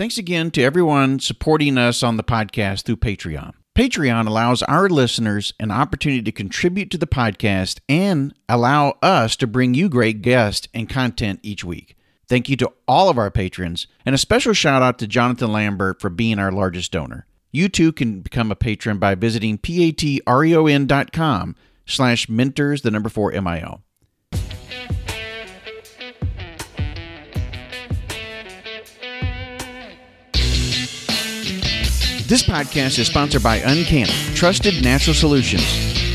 [0.00, 3.52] Thanks again to everyone supporting us on the podcast through Patreon.
[3.76, 9.46] Patreon allows our listeners an opportunity to contribute to the podcast and allow us to
[9.46, 11.98] bring you great guests and content each week.
[12.26, 16.00] Thank you to all of our patrons, and a special shout out to Jonathan Lambert
[16.00, 17.26] for being our largest donor.
[17.52, 23.82] You too can become a patron by visiting patreon.com slash mentors, the number four MIL.
[32.30, 35.64] This podcast is sponsored by UnCanna, trusted natural solutions.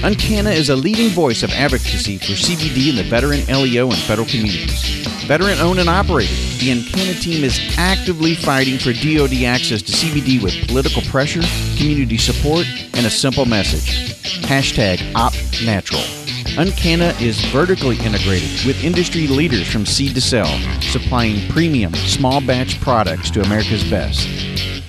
[0.02, 4.26] UnCanna is a leading voice of advocacy for CBD in the veteran, LEO, and federal
[4.26, 4.82] communities.
[5.26, 10.41] Veteran owned and operated, the UnCanna team is actively fighting for DoD access to CBD
[10.41, 11.41] with political pressure,
[11.76, 14.16] community support, and a simple message.
[14.44, 16.05] Hashtag OpNatural.
[16.55, 20.48] UnCanna is vertically integrated with industry leaders from seed to sell,
[20.80, 24.30] supplying premium, small batch products to America's best.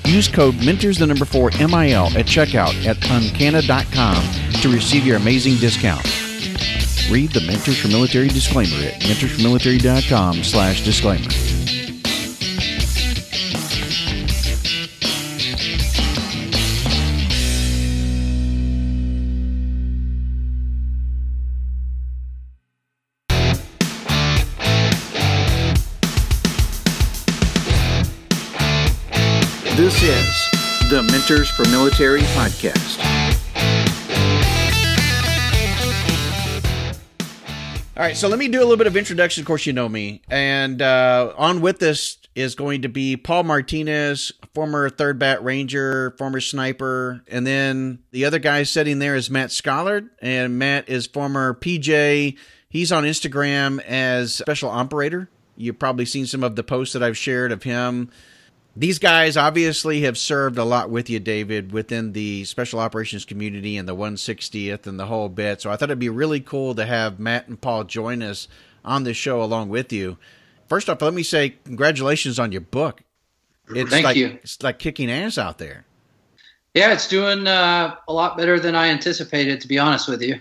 [0.07, 4.23] Use code Mentors the number four MIL at checkout at uncanna.com
[4.63, 6.05] to receive your amazing discount.
[7.11, 11.29] Read the Mentors for Military disclaimer at mentorsformilitary.com slash disclaimer.
[31.27, 33.05] For Military podcast.
[37.97, 39.41] All right, so let me do a little bit of introduction.
[39.41, 40.23] Of course, you know me.
[40.31, 46.15] And uh, on with this is going to be Paul Martinez, former third bat ranger,
[46.17, 47.25] former sniper.
[47.27, 50.11] And then the other guy sitting there is Matt Schollard.
[50.23, 52.39] And Matt is former PJ.
[52.69, 55.29] He's on Instagram as special operator.
[55.57, 58.13] You've probably seen some of the posts that I've shared of him
[58.77, 63.79] these guys obviously have served a lot with you, David, within the special operations community
[63.79, 65.63] and the 160th and the whole bit.
[65.63, 68.49] So I thought it'd be really cool to have Matt and Paul join us
[68.85, 70.19] on this show along with you.
[70.69, 73.03] First off, let me say congratulations on your book.
[73.71, 74.39] It's Thank like, you.
[74.43, 75.87] It's like kicking ass out there.
[76.75, 80.39] Yeah, it's doing uh, a lot better than I anticipated, to be honest with you.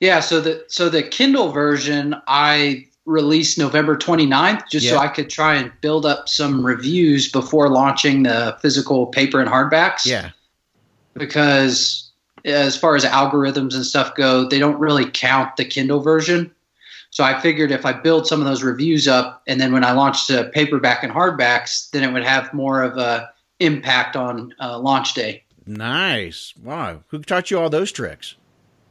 [0.00, 5.30] Yeah, so the so the Kindle version, I release November 29th, just so I could
[5.30, 10.04] try and build up some reviews before launching the physical paper and hardbacks.
[10.04, 10.30] Yeah.
[11.14, 12.10] Because
[12.44, 16.54] as far as algorithms and stuff go, they don't really count the Kindle version.
[17.10, 19.92] So I figured if I build some of those reviews up, and then when I
[19.92, 24.78] launched the paperback and hardbacks, then it would have more of a impact on uh,
[24.78, 25.44] launch day.
[25.66, 26.52] Nice.
[26.62, 27.04] Wow.
[27.08, 28.36] Who taught you all those tricks?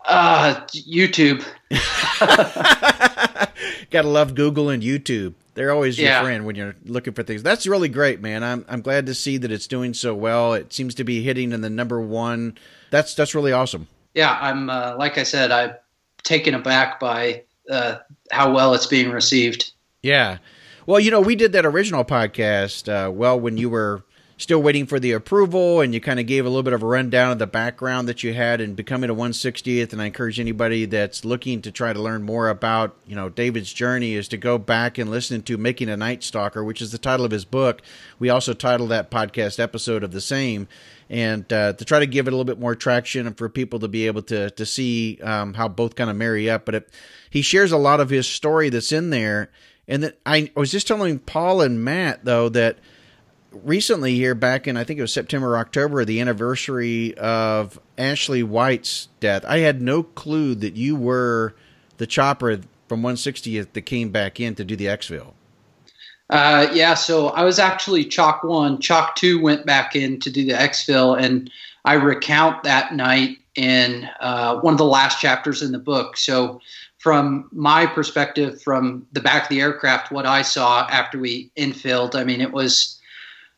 [0.07, 1.45] Uh, YouTube.
[3.91, 5.33] Gotta love Google and YouTube.
[5.53, 6.21] They're always your yeah.
[6.21, 7.43] friend when you're looking for things.
[7.43, 8.43] That's really great, man.
[8.43, 10.53] I'm I'm glad to see that it's doing so well.
[10.53, 12.57] It seems to be hitting in the number one.
[12.89, 13.87] That's that's really awesome.
[14.13, 15.71] Yeah, I'm uh, like I said, I'm
[16.23, 17.97] taken aback by uh,
[18.31, 19.71] how well it's being received.
[20.01, 20.37] Yeah.
[20.85, 22.87] Well, you know, we did that original podcast.
[22.87, 24.03] Uh, well, when you were
[24.37, 26.85] still waiting for the approval, and you kind of gave a little bit of a
[26.85, 29.91] rundown of the background that you had in becoming a 160th.
[29.91, 33.73] And I encourage anybody that's looking to try to learn more about, you know, David's
[33.73, 37.25] journey is to go back and listen to Making a Nightstalker, which is the title
[37.25, 37.81] of his book.
[38.19, 40.67] We also titled that podcast episode of the same.
[41.09, 43.79] And uh, to try to give it a little bit more traction and for people
[43.79, 46.89] to be able to to see um, how both kind of marry up, but it,
[47.29, 49.49] he shares a lot of his story that's in there.
[49.87, 52.77] And that I was just telling Paul and Matt though that
[53.51, 58.43] recently here back in I think it was September or October the anniversary of Ashley
[58.43, 59.45] White's death.
[59.45, 61.55] I had no clue that you were
[61.97, 65.33] the chopper from 160th that came back in to do the exfil.
[66.29, 68.79] Uh, yeah, so I was actually Chalk One.
[68.79, 71.49] Chalk Two went back in to do the exfil, and
[71.85, 76.17] I recount that night in uh, one of the last chapters in the book.
[76.17, 76.59] So,
[76.97, 82.15] from my perspective, from the back of the aircraft, what I saw after we infilled,
[82.15, 82.96] I mean, it was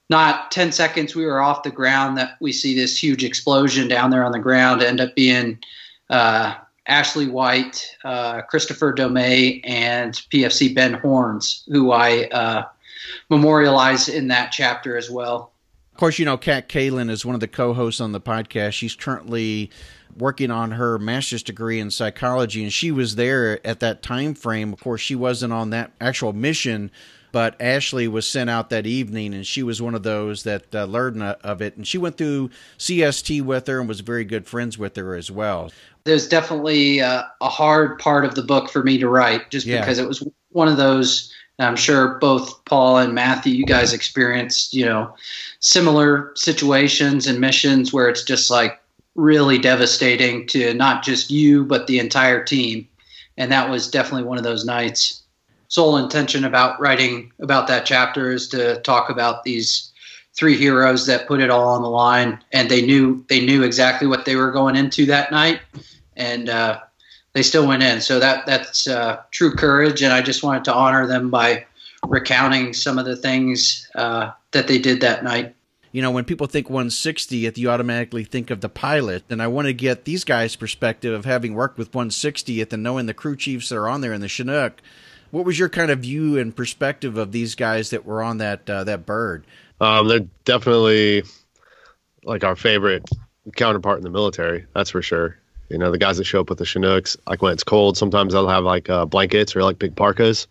[0.10, 4.10] not 10 seconds we were off the ground that we see this huge explosion down
[4.10, 5.60] there on the ground end up being
[6.10, 6.56] uh,
[6.88, 12.64] Ashley White, uh, Kristoffer Domeij, and PFC Ben Horns, who I uh,
[13.30, 15.52] memorialize in that chapter as well.
[15.94, 18.74] Of course, you know, Kat Kalin is one of the co hosts on the podcast.
[18.74, 19.70] She's currently
[20.18, 24.74] working on her master's degree in psychology, and she was there at that time frame.
[24.74, 26.90] Of course, she wasn't on that actual mission
[27.32, 30.86] but Ashley was sent out that evening, and she was one of those that uh,
[30.86, 31.78] learned of it.
[31.78, 35.30] And she went through CST with her and was very good friends with her as
[35.30, 35.72] well.
[36.06, 39.82] There's definitely uh, a hard part of the book for me to write, just yeah.
[39.82, 44.74] because it was one of those I'm sure both Paul and Matthew, you guys experienced,
[44.74, 45.14] you know,
[45.60, 48.82] similar situations and missions where it's just like
[49.16, 52.88] really devastating to not just you, but the entire team.
[53.38, 55.19] And that was definitely one of those nights.
[55.70, 59.92] Sole intention about writing about that chapter is to talk about these
[60.34, 64.08] three heroes that put it all on the line, and they knew they knew exactly
[64.08, 65.62] what they were going into that night,
[66.18, 66.80] and uh,
[67.34, 68.02] they still went in.
[68.02, 71.66] So that that's uh, true courage, and I just wanted to honor them by
[72.08, 75.56] recounting some of the things uh, that they did that night.
[75.92, 79.68] You know, when people think 160th, you automatically think of the pilot, and I want
[79.68, 83.70] to get these guys' perspective of having worked with 160th and knowing the crew chiefs
[83.70, 84.82] that are on there in the Chinook.
[85.32, 88.70] What was your kind of view and perspective of these guys that were on that
[88.70, 89.46] uh, that bird?
[89.82, 91.24] Um, they're definitely
[92.24, 93.08] like our favorite
[93.56, 94.66] counterpart in the military.
[94.74, 95.38] That's for sure.
[95.70, 98.34] You know, the guys that show up with the Chinooks, like when it's cold, sometimes
[98.34, 100.48] they'll have like uh, blankets or like big parkas.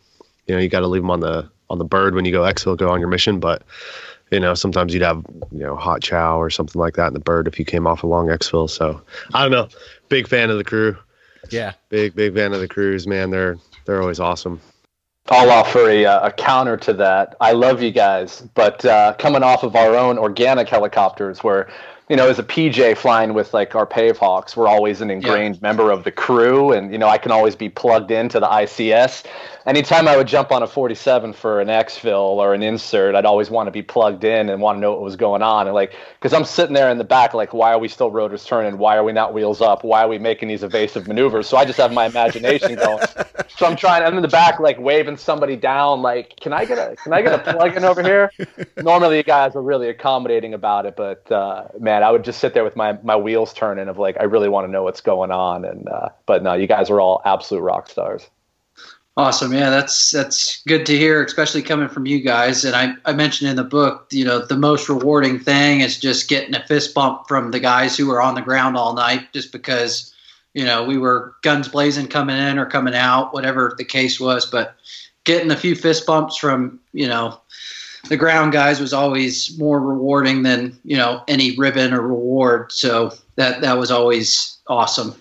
[0.46, 2.42] You know, you got to leave them on the on the bird when you go
[2.42, 3.40] exfil, go on your mission.
[3.40, 3.62] But
[4.30, 7.20] you know, sometimes you'd have you know hot chow or something like that in the
[7.20, 8.70] bird if you came off a long exfil.
[8.70, 9.02] So
[9.34, 9.68] I don't know.
[10.08, 10.96] Big fan of the crew.
[11.50, 13.30] Yeah, big big fan of the crews, man.
[13.30, 14.60] They're they're always awesome.
[15.30, 17.36] I'll offer a, uh, a counter to that.
[17.40, 21.68] I love you guys, but uh, coming off of our own organic helicopters, where
[22.08, 25.56] you know, as a PJ flying with like our Pave Hawks, we're always an ingrained
[25.56, 25.60] yeah.
[25.62, 29.24] member of the crew, and you know, I can always be plugged into the ICS.
[29.68, 33.50] Anytime I would jump on a 47 for an exfil or an insert, I'd always
[33.50, 35.66] want to be plugged in and want to know what was going on.
[35.66, 38.46] And like, because I'm sitting there in the back, like, why are we still rotors
[38.46, 38.78] turning?
[38.78, 39.84] Why are we not wheels up?
[39.84, 41.46] Why are we making these evasive maneuvers?
[41.46, 43.04] So I just have my imagination going.
[43.58, 44.04] so I'm trying.
[44.04, 47.20] I'm in the back, like waving somebody down, like, can I get a can I
[47.20, 48.32] get a plug in over here?
[48.78, 52.54] Normally, you guys are really accommodating about it, but uh, man I would just sit
[52.54, 55.30] there with my my wheels turning of like I really want to know what's going
[55.30, 55.66] on.
[55.66, 58.30] And uh, but no, you guys are all absolute rock stars.
[59.18, 62.64] Awesome, yeah, that's that's good to hear, especially coming from you guys.
[62.64, 66.28] And I, I mentioned in the book, you know, the most rewarding thing is just
[66.28, 69.50] getting a fist bump from the guys who were on the ground all night, just
[69.50, 70.14] because,
[70.54, 74.46] you know, we were guns blazing coming in or coming out, whatever the case was.
[74.46, 74.76] But
[75.24, 77.40] getting a few fist bumps from, you know,
[78.08, 82.70] the ground guys was always more rewarding than you know any ribbon or reward.
[82.70, 85.20] So that that was always awesome.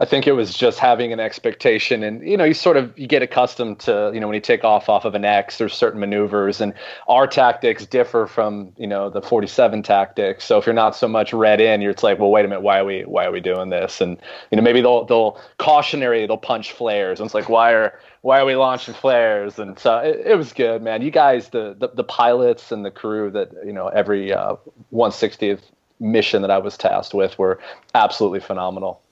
[0.00, 3.06] I think it was just having an expectation, and you know, you sort of you
[3.06, 6.00] get accustomed to you know when you take off off of an X, there's certain
[6.00, 6.72] maneuvers, and
[7.06, 10.44] our tactics differ from you know the 47 tactics.
[10.44, 12.62] So if you're not so much read in, you're it's like, well, wait a minute,
[12.62, 14.00] why are we why are we doing this?
[14.00, 14.18] And
[14.50, 18.40] you know, maybe they'll they'll cautionary, they'll punch flares, and it's like, why are why
[18.40, 19.58] are we launching flares?
[19.58, 21.02] And so it, it was good, man.
[21.02, 24.56] You guys, the, the, the pilots and the crew that you know every uh,
[24.94, 25.60] 160th
[25.98, 27.60] mission that I was tasked with were
[27.94, 29.02] absolutely phenomenal.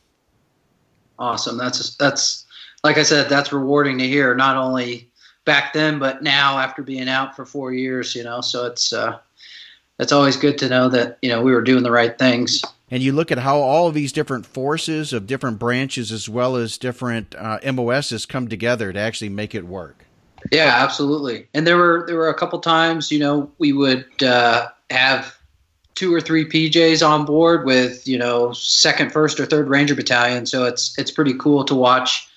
[1.19, 1.59] Awesome.
[1.59, 2.47] That's that's
[2.85, 4.35] like I said, that's rewarding to hear.
[4.35, 5.11] Not only
[5.45, 8.41] back then, but now after being out for four years, you know.
[8.41, 9.19] So it's uh,
[9.99, 13.03] it's always good to know that you know we were doing the right things and
[13.03, 16.79] you look at how all of these different forces of different branches as well as
[16.79, 20.05] different uh, MOSs come together to actually make it work.
[20.53, 21.49] Yeah, absolutely.
[21.53, 25.38] And there were there were a couple times, you know, we would uh, have
[25.99, 30.47] two or three PJs on board with you know second, first, or third Ranger Battalion.
[30.47, 32.29] So it's it's pretty cool to watch,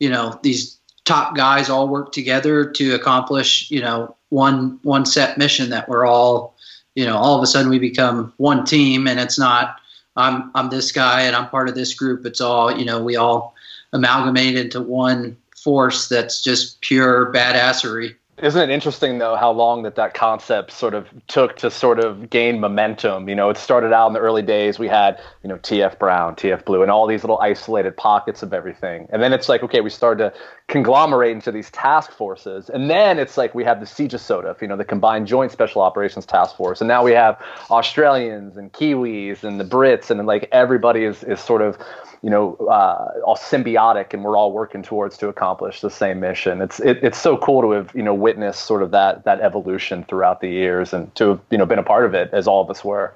[0.00, 5.38] you know, these top guys all work together to accomplish you know one one set
[5.38, 6.56] mission that we're all
[6.96, 9.76] you know all of a sudden we become one team and it's not
[10.16, 12.26] I'm I'm this guy and I'm part of this group.
[12.26, 13.02] It's all you know.
[13.02, 13.54] We all
[13.92, 18.16] amalgamate into one force that's just pure badassery.
[18.42, 22.30] Isn't it interesting though how long that that concept sort of took to sort of
[22.30, 23.28] gain momentum?
[23.28, 24.78] You know, it started out in the early days.
[24.78, 28.52] We had you know TF Brown, TF Blue, and all these little isolated pockets of
[28.52, 29.06] everything.
[29.10, 30.38] And then it's like okay, we started to
[30.68, 34.62] conglomerate into these task forces, and then it's like we have the Siege of CJSOTF,
[34.62, 37.40] you know, the Combined Joint Special Operations Task Force, and now we have
[37.70, 41.78] Australians and Kiwis and the Brits, and like everybody is is sort of
[42.24, 46.62] you know, uh, all symbiotic, and we're all working towards to accomplish the same mission.
[46.62, 50.04] It's it, it's so cool to have you know witnessed sort of that that evolution
[50.04, 52.62] throughout the years, and to have you know been a part of it as all
[52.62, 53.12] of us were.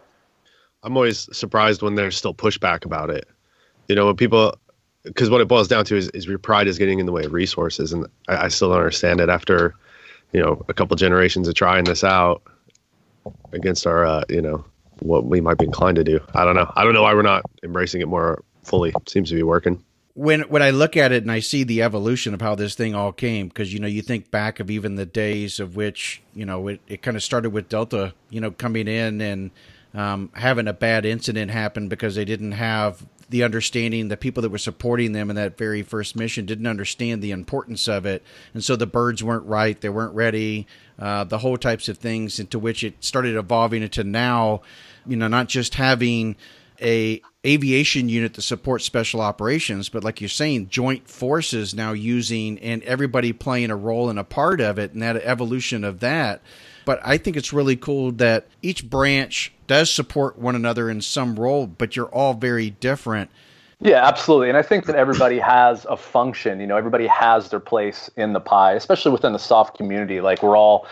[0.82, 3.26] I'm always surprised when there's still pushback about it.
[3.88, 4.58] You know, when people,
[5.08, 7.24] because what it boils down to is, is your pride is getting in the way
[7.24, 9.74] of resources, and I, I still don't understand it after,
[10.32, 12.42] you know, a couple generations of trying this out
[13.52, 14.64] against our, uh, you know,
[15.00, 16.20] what we might be inclined to do.
[16.34, 16.70] I don't know.
[16.76, 18.92] I don't know why we're not embracing it more fully.
[19.06, 19.82] Seems to be working.
[20.14, 22.94] When when I look at it and I see the evolution of how this thing
[22.94, 26.44] all came, because you know you think back of even the days of which you
[26.44, 29.50] know it, it kind of started with Delta, you know, coming in and
[29.94, 34.50] um, having a bad incident happen because they didn't have the understanding the people that
[34.50, 38.22] were supporting them in that very first mission didn't understand the importance of it.
[38.54, 40.66] And so the birds weren't right they weren't ready
[40.98, 44.62] uh, the whole types of things into which it started evolving into now
[45.06, 46.36] you know not just having
[46.80, 52.58] a aviation unit to support special operations but like you're saying joint forces now using
[52.58, 56.40] and everybody playing a role and a part of it and that evolution of that
[56.88, 61.36] but i think it's really cool that each branch does support one another in some
[61.36, 63.30] role but you're all very different
[63.80, 64.48] yeah, absolutely.
[64.48, 68.32] And I think that everybody has a function, you know, everybody has their place in
[68.32, 70.20] the pie, especially within the soft community.
[70.20, 70.88] Like we're all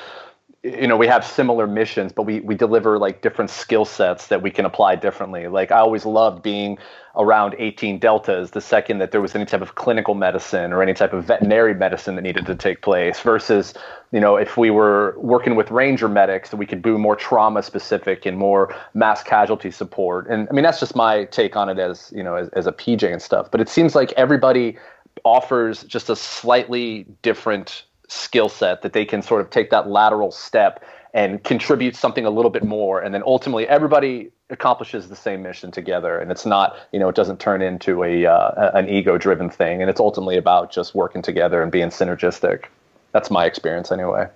[0.66, 4.42] you know we have similar missions but we we deliver like different skill sets that
[4.42, 5.46] we can apply differently.
[5.46, 6.78] Like i always loved being
[7.16, 10.92] around 18 deltas the second that there was any type of clinical medicine or any
[10.92, 13.72] type of veterinary medicine that needed to take place versus
[14.12, 17.62] you know if we were working with ranger medics that we could do more trauma
[17.62, 20.26] specific and more mass casualty support.
[20.28, 22.72] And i mean that's just my take on it as you know as, as a
[22.72, 23.50] pj and stuff.
[23.50, 24.76] But it seems like everybody
[25.24, 30.30] offers just a slightly different skill set that they can sort of take that lateral
[30.30, 30.84] step
[31.14, 33.00] and contribute something a little bit more.
[33.00, 36.18] And then ultimately everybody accomplishes the same mission together.
[36.18, 39.80] And it's not you know it doesn't turn into a uh, an ego driven thing.
[39.80, 42.64] And it's ultimately about just working together and being synergistic.
[43.12, 44.28] That's my experience anyway.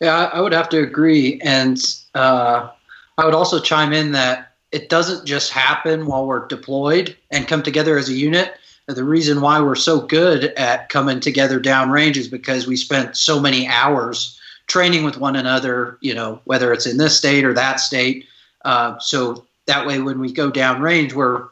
[0.00, 1.40] Yeah i would have to agree.
[1.42, 1.78] And
[2.14, 2.70] uh,
[3.18, 7.62] i would also chime in that it doesn't just happen while we're deployed and come
[7.62, 8.54] together as a unit
[8.86, 13.40] the reason why we're so good at coming together downrange is because we spent so
[13.40, 14.38] many hours
[14.68, 18.26] training with one another, you know, whether it's in this state or that state.
[18.64, 21.48] Uh, so that way, when we go downrange, we're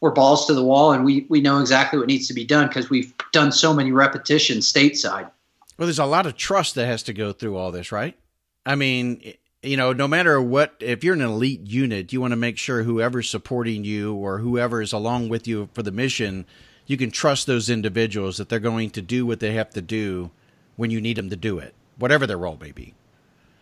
[0.00, 2.68] we're balls to the wall and we, we know exactly what needs to be done
[2.68, 5.30] because we've done so many repetitions stateside.
[5.76, 8.16] Well, there's a lot of trust that has to go through all this, right?
[8.64, 12.36] I mean, you know, no matter what, if you're an elite unit, you want to
[12.36, 16.46] make sure whoever's supporting you or whoever is along with you for the mission,
[16.86, 20.30] you can trust those individuals that they're going to do what they have to do
[20.76, 22.94] when you need them to do it, whatever their role may be.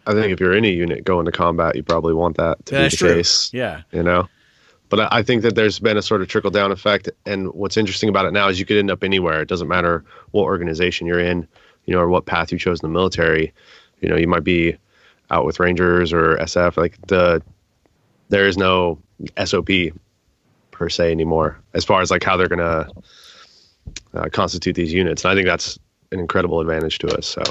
[0.07, 2.85] I think if you're any unit going to combat, you probably want that to Yeah,
[2.85, 3.15] be the true.
[3.15, 3.51] case.
[3.53, 3.83] Yeah.
[3.93, 4.29] You know?
[4.89, 7.11] But I think that there's been a sort of trickle down effect.
[7.27, 9.43] And what's interesting about it now is you could end up anywhere.
[9.43, 11.47] It doesn't matter what organization you're in,
[11.85, 13.53] you know, or what path you chose in the military.
[14.01, 14.79] You know, you might be
[15.31, 16.77] out with Rangers or SF.
[16.77, 17.43] Like the,
[18.29, 18.99] there is no
[19.45, 19.69] SOP
[20.71, 22.89] per se anymore as far as like how they're to
[24.15, 25.25] uh, constitute these units.
[25.25, 25.79] And I think that's
[26.13, 27.27] an incredible advantage to us.
[27.27, 27.43] So,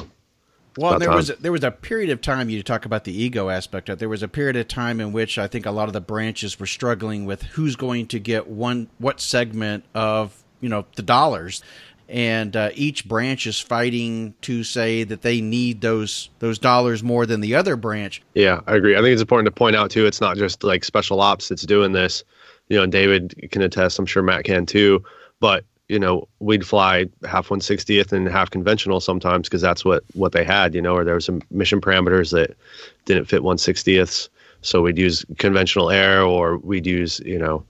[0.78, 1.38] Well, there was time.
[1.42, 4.00] there was a period of time you talk about the ego aspect of.
[4.00, 6.60] There was a period of time in which I think a lot of the branches
[6.60, 11.62] were struggling with who's going to get one what segment of you know the dollars,
[12.10, 17.26] and uh, each branch is fighting to say that they need those those dollars more
[17.26, 18.22] than the other branch.
[18.34, 18.96] Yeah, I agree.
[18.96, 20.06] I think it's important to point out too.
[20.06, 22.24] It's not just like special ops that's doing this.
[22.70, 24.00] You know, and David can attest.
[24.00, 25.04] I'm sure Matt can too.
[25.40, 30.32] But you know, we'd fly half 160th and half conventional sometimes because that's what what
[30.32, 30.76] they had.
[30.76, 32.56] You know, or there was some mission parameters that
[33.06, 34.30] didn't fit 160ths,
[34.62, 37.64] so we'd use conventional air or we'd use you know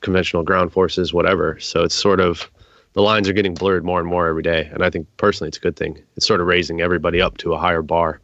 [0.00, 1.58] conventional ground forces, whatever.
[1.60, 2.50] So it's sort of
[2.94, 5.58] the lines are getting blurred more and more every day, and I think personally it's
[5.58, 6.02] a good thing.
[6.16, 8.20] It's sort of raising everybody up to a higher bar.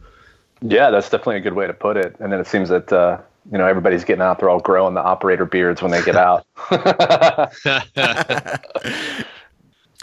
[0.61, 2.17] Yeah, that's definitely a good way to put it.
[2.19, 3.19] And then it seems that uh,
[3.51, 4.41] you know everybody's getting out.
[4.41, 6.47] They're all growing the operator beards when they get out.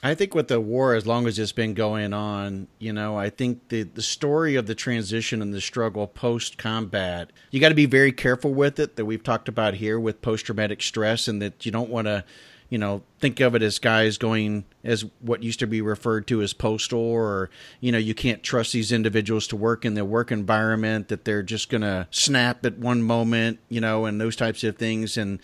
[0.04, 3.32] I think with the war, as long as it's been going on, you know, I
[3.32, 7.76] think the the story of the transition and the struggle post combat, you got to
[7.76, 8.98] be very careful with it.
[8.98, 12.24] That we've talked about here with post traumatic stress, and that you don't want to,
[12.70, 16.42] you know, think of it as guys going as what used to be referred to
[16.42, 20.32] as postal, or you know, you can't trust these individuals to work in their work
[20.32, 21.08] environment.
[21.10, 25.18] That they're just gonna snap at one moment, you know, and those types of things.
[25.18, 25.40] And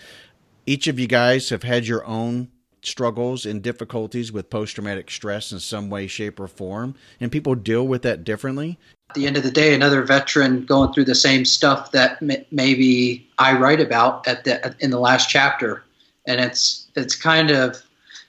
[0.65, 2.49] each of you guys have had your own
[2.83, 7.55] struggles and difficulties with post traumatic stress in some way, shape, or form, and people
[7.55, 8.77] deal with that differently.
[9.09, 13.29] At the end of the day, another veteran going through the same stuff that maybe
[13.37, 15.83] I write about at the in the last chapter,
[16.25, 17.81] and it's it's kind of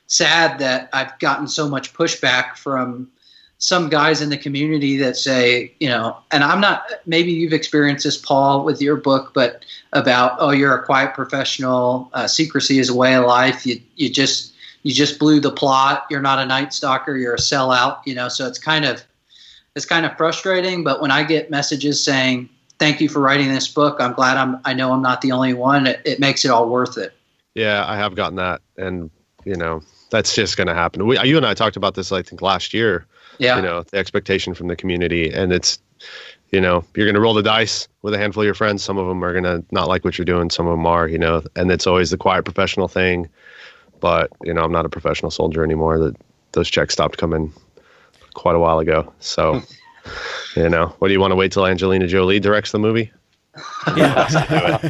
[0.06, 3.10] sad that I've gotten so much pushback from
[3.62, 8.02] some guys in the community that say, you know, and I'm not, maybe you've experienced
[8.02, 12.88] this, Paul, with your book, but about, oh, you're a quiet professional, uh, secrecy is
[12.88, 13.64] a way of life.
[13.64, 16.06] You, you just, you just blew the plot.
[16.10, 17.16] You're not a night stalker.
[17.16, 19.00] You're a sellout, you know, so it's kind of,
[19.76, 20.82] it's kind of frustrating.
[20.82, 22.48] But when I get messages saying,
[22.80, 25.54] thank you for writing this book, I'm glad I'm, I know I'm not the only
[25.54, 25.86] one.
[25.86, 27.14] It, it makes it all worth it.
[27.54, 29.10] Yeah, I have gotten that, and
[29.44, 31.06] you know that's just going to happen.
[31.06, 33.06] We, you and I talked about this, I think, last year.
[33.38, 33.56] Yeah.
[33.56, 35.78] You know, the expectation from the community, and it's,
[36.50, 38.84] you know, you're going to roll the dice with a handful of your friends.
[38.84, 40.50] Some of them are going to not like what you're doing.
[40.50, 43.28] Some of them are, you know, and it's always the quiet professional thing.
[44.02, 45.98] but you know, I'm not a professional soldier anymore.
[45.98, 46.16] That
[46.52, 47.52] those checks stopped coming
[48.34, 49.10] quite a while ago.
[49.20, 49.62] So,
[50.56, 53.10] you know, what do you want to wait till Angelina Jolie directs the movie?
[53.96, 54.28] Yeah.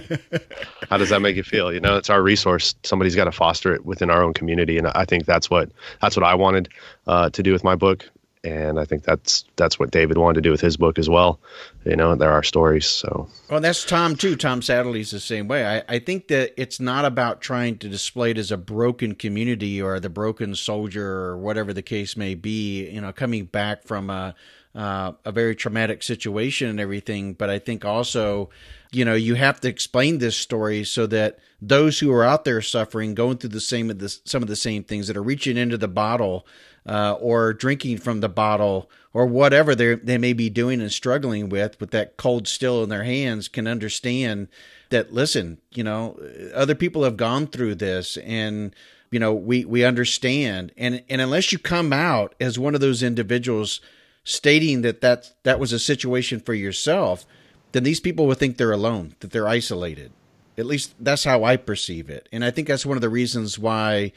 [0.91, 1.73] How does that make you feel?
[1.73, 2.75] You know, it's our resource.
[2.83, 6.17] Somebody's got to foster it within our own community, and I think that's what that's
[6.17, 6.69] what I wanted
[7.07, 8.09] uh, to do with my book
[8.45, 11.39] and I think that's that's what David wanted to do with his book as well.
[11.85, 12.87] You know, there are stories.
[12.87, 14.37] So well, that's Tom too.
[14.37, 15.65] Tom Satterley's the same way.
[15.65, 19.81] I, I think that it's not about trying to display it as a broken community
[19.81, 22.89] or the broken soldier or whatever the case may be.
[22.91, 24.35] You know, coming back from a
[24.75, 27.35] uh, a very traumatic situation and everything.
[27.35, 28.51] But I think also,
[28.91, 32.63] you know, you have to explain this story so that those who are out there
[32.63, 35.57] suffering, going through the same of the, some of the same things that are reaching
[35.57, 36.47] into the bottle
[36.87, 41.49] uh, or drinking from the bottle or whatever they they may be doing and struggling
[41.49, 44.49] with with that cold still in their hands can understand
[44.91, 46.19] that listen you know
[46.55, 48.75] other people have gone through this and
[49.11, 53.03] you know we we understand and and unless you come out as one of those
[53.03, 53.81] individuals
[54.25, 57.25] stating that that that was a situation for yourself
[57.73, 60.13] then these people would think they're alone that they're isolated
[60.57, 63.59] at least that's how i perceive it and i think that's one of the reasons
[63.59, 64.13] why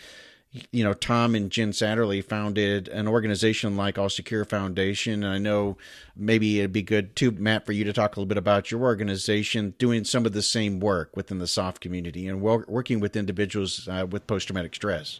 [0.72, 5.24] you know, Tom and Jen Satterley founded an organization like All Secure Foundation.
[5.24, 5.78] And I know
[6.16, 8.82] maybe it'd be good too, Matt, for you to talk a little bit about your
[8.82, 13.88] organization doing some of the same work within the soft community and working with individuals
[13.90, 15.20] uh, with post traumatic stress.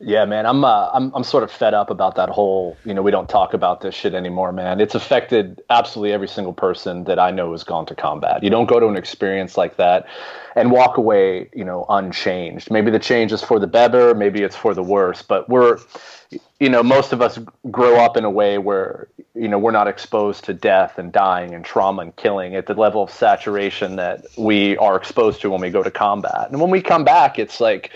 [0.00, 3.02] Yeah, man, I'm uh, I'm I'm sort of fed up about that whole, you know,
[3.02, 4.80] we don't talk about this shit anymore, man.
[4.80, 8.44] It's affected absolutely every single person that I know has gone to combat.
[8.44, 10.06] You don't go to an experience like that
[10.54, 12.70] and walk away, you know, unchanged.
[12.70, 15.80] Maybe the change is for the better, maybe it's for the worse, but we're
[16.60, 17.38] you know, most of us
[17.70, 21.54] grow up in a way where, you know, we're not exposed to death and dying
[21.54, 25.60] and trauma and killing at the level of saturation that we are exposed to when
[25.60, 26.50] we go to combat.
[26.50, 27.90] And when we come back, it's like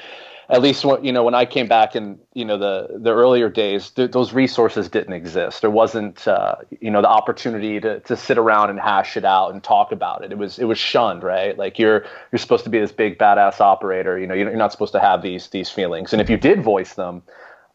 [0.53, 3.49] at least when, you know when I came back in you know the the earlier
[3.49, 5.63] days, th- those resources didn't exist.
[5.63, 9.53] There wasn't uh, you know the opportunity to to sit around and hash it out
[9.53, 10.31] and talk about it.
[10.31, 11.57] It was it was shunned, right?
[11.57, 14.19] Like you're you're supposed to be this big badass operator.
[14.19, 16.13] You know you're not supposed to have these these feelings.
[16.13, 17.23] And if you did voice them,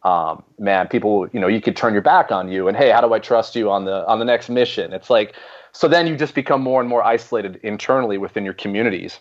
[0.04, 2.68] um, man, people you know you could turn your back on you.
[2.68, 4.94] And hey, how do I trust you on the on the next mission?
[4.94, 5.34] It's like
[5.72, 9.20] so then you just become more and more isolated internally within your communities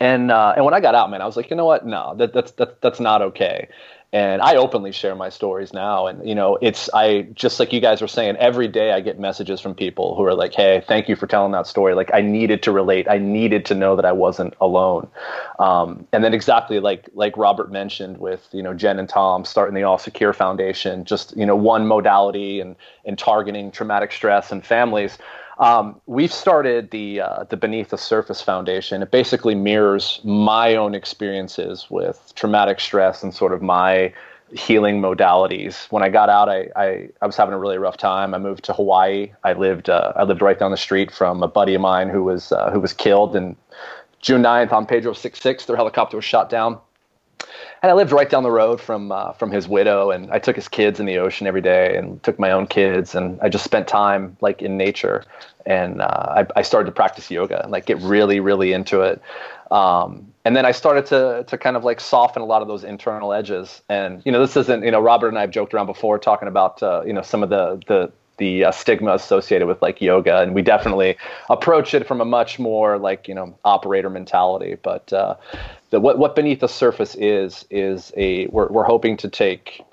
[0.00, 1.86] and uh, and when I got out, man, I was like, you know what?
[1.86, 3.68] No, that, that's that, that's not okay.
[4.10, 7.80] And I openly share my stories now, and you know, it's I just like you
[7.80, 8.36] guys were saying.
[8.36, 11.52] Every day, I get messages from people who are like, "Hey, thank you for telling
[11.52, 11.94] that story.
[11.94, 13.06] Like, I needed to relate.
[13.06, 15.08] I needed to know that I wasn't alone."
[15.58, 19.74] Um, and then exactly like like Robert mentioned with you know Jen and Tom starting
[19.74, 24.64] the All Secure Foundation, just you know one modality and and targeting traumatic stress and
[24.64, 25.18] families.
[25.58, 29.02] Um, we've started the uh, the Beneath the Surface Foundation.
[29.02, 34.12] It basically mirrors my own experiences with traumatic stress and sort of my
[34.52, 35.90] healing modalities.
[35.90, 38.34] When I got out, I, I, I was having a really rough time.
[38.34, 39.32] I moved to Hawaii.
[39.42, 42.22] I lived uh, I lived right down the street from a buddy of mine who
[42.22, 43.34] was uh, who was killed.
[43.34, 43.56] And
[44.20, 46.78] June 9th on Pedro 66, their helicopter was shot down
[47.82, 50.56] and I lived right down the road from uh, from his widow, and I took
[50.56, 53.64] his kids in the ocean every day, and took my own kids, and I just
[53.64, 55.24] spent time like in nature,
[55.66, 59.22] and uh, I, I, started to practice yoga and like get really really into it,
[59.70, 62.84] um, and then I started to to kind of like soften a lot of those
[62.84, 65.86] internal edges, and you know this isn't you know Robert and I have joked around
[65.86, 69.80] before talking about uh, you know some of the the the uh, stigma associated with
[69.82, 71.16] like yoga and we definitely
[71.50, 75.34] approach it from a much more like you know operator mentality but uh,
[75.90, 79.84] the, what what beneath the surface is is a we're we're hoping to take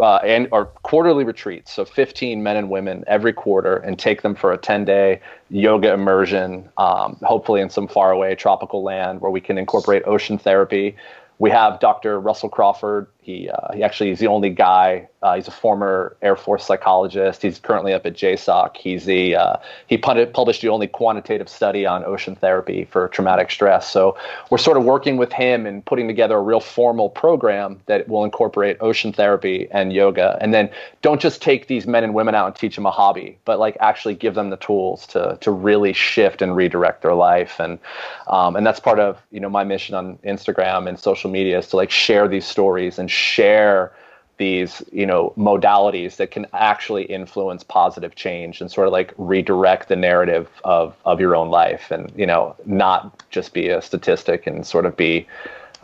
[0.00, 4.34] uh, and our quarterly retreats, so 15 men and women every quarter, and take them
[4.34, 5.20] for a 10 day
[5.50, 10.96] yoga immersion, um, hopefully in some faraway tropical land where we can incorporate ocean therapy.
[11.38, 12.18] We have Dr.
[12.18, 13.06] Russell Crawford.
[13.26, 17.42] He, uh, he actually is the only guy uh, he's a former Air Force psychologist.
[17.42, 18.76] He's currently up at JSOC.
[18.76, 19.56] He's the uh,
[19.88, 23.90] he published the only quantitative study on ocean therapy for traumatic stress.
[23.90, 24.16] So
[24.50, 28.22] we're sort of working with him and putting together a real formal program that will
[28.22, 30.38] incorporate ocean therapy and yoga.
[30.40, 30.70] And then
[31.02, 33.76] don't just take these men and women out and teach them a hobby, but like
[33.80, 37.58] actually give them the tools to to really shift and redirect their life.
[37.58, 37.80] And
[38.28, 41.66] um, and that's part of you know my mission on Instagram and social media is
[41.70, 43.92] to like share these stories and share
[44.38, 49.88] these you know modalities that can actually influence positive change and sort of like redirect
[49.88, 54.46] the narrative of of your own life and you know not just be a statistic
[54.46, 55.26] and sort of be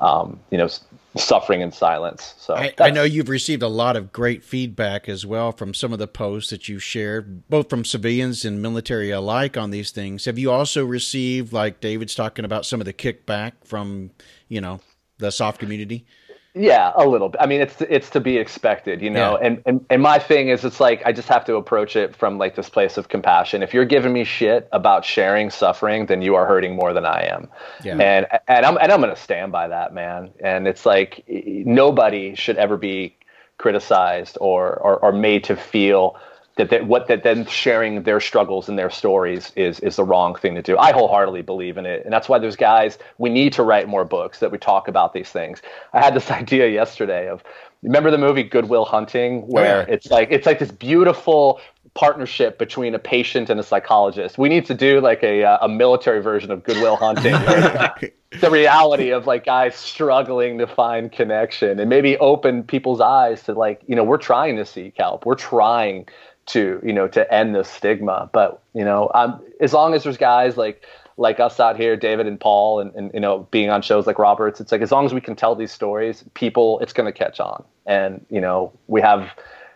[0.01, 0.69] um, you know
[1.17, 2.35] suffering in silence.
[2.39, 5.93] So I, I, know you've received a lot of great feedback as well from some
[5.93, 10.25] of the posts that you've shared both from civilians and military alike on these things.
[10.25, 14.11] Have you also received like david's talking about some of the kickback from
[14.49, 14.81] you know
[15.19, 16.07] the soft community
[16.55, 17.41] Yeah, a little bit.
[17.41, 19.39] I mean, it's it's to be expected, you know.
[19.41, 19.47] Yeah.
[19.47, 22.37] And, and and my thing is, it's like I just have to approach it from
[22.37, 23.63] like this place of compassion.
[23.63, 27.23] If you're giving me shit about sharing suffering, then you are hurting more than I
[27.23, 27.49] am.
[27.83, 27.97] Yeah.
[27.97, 30.31] And and I'm and I'm gonna stand by that, man.
[30.45, 33.17] And it's like nobody should ever be
[33.57, 36.17] criticized or or, or made to feel
[36.57, 40.35] that, that what that then sharing their struggles and their stories is is the wrong
[40.35, 40.77] thing to do.
[40.77, 42.99] I wholeheartedly believe in it, and that's why there's guys.
[43.19, 45.63] We need to write more books that we talk about these things.
[45.93, 47.43] I had this idea yesterday of
[47.83, 49.95] remember the movie Good Will Hunting, where oh, yeah.
[49.95, 51.61] it's like it's like this beautiful
[51.95, 54.39] partnership between a patient and a psychologist.
[54.39, 57.33] We need to do like a uh, a military version of Good Will Hunting.
[58.41, 63.53] the reality of like guys struggling to find connection and maybe open people's eyes to
[63.53, 65.27] like you know we're trying to seek help.
[65.27, 66.07] We're trying
[66.47, 68.31] to you know to end this stigma.
[68.33, 70.85] But you know, I'm, as long as there's guys like
[71.17, 74.19] like us out here, David and Paul, and, and you know, being on shows like
[74.19, 77.17] Roberts, it's like as long as we can tell these stories, people, it's going to
[77.17, 77.65] catch on.
[77.87, 79.31] And you know, we have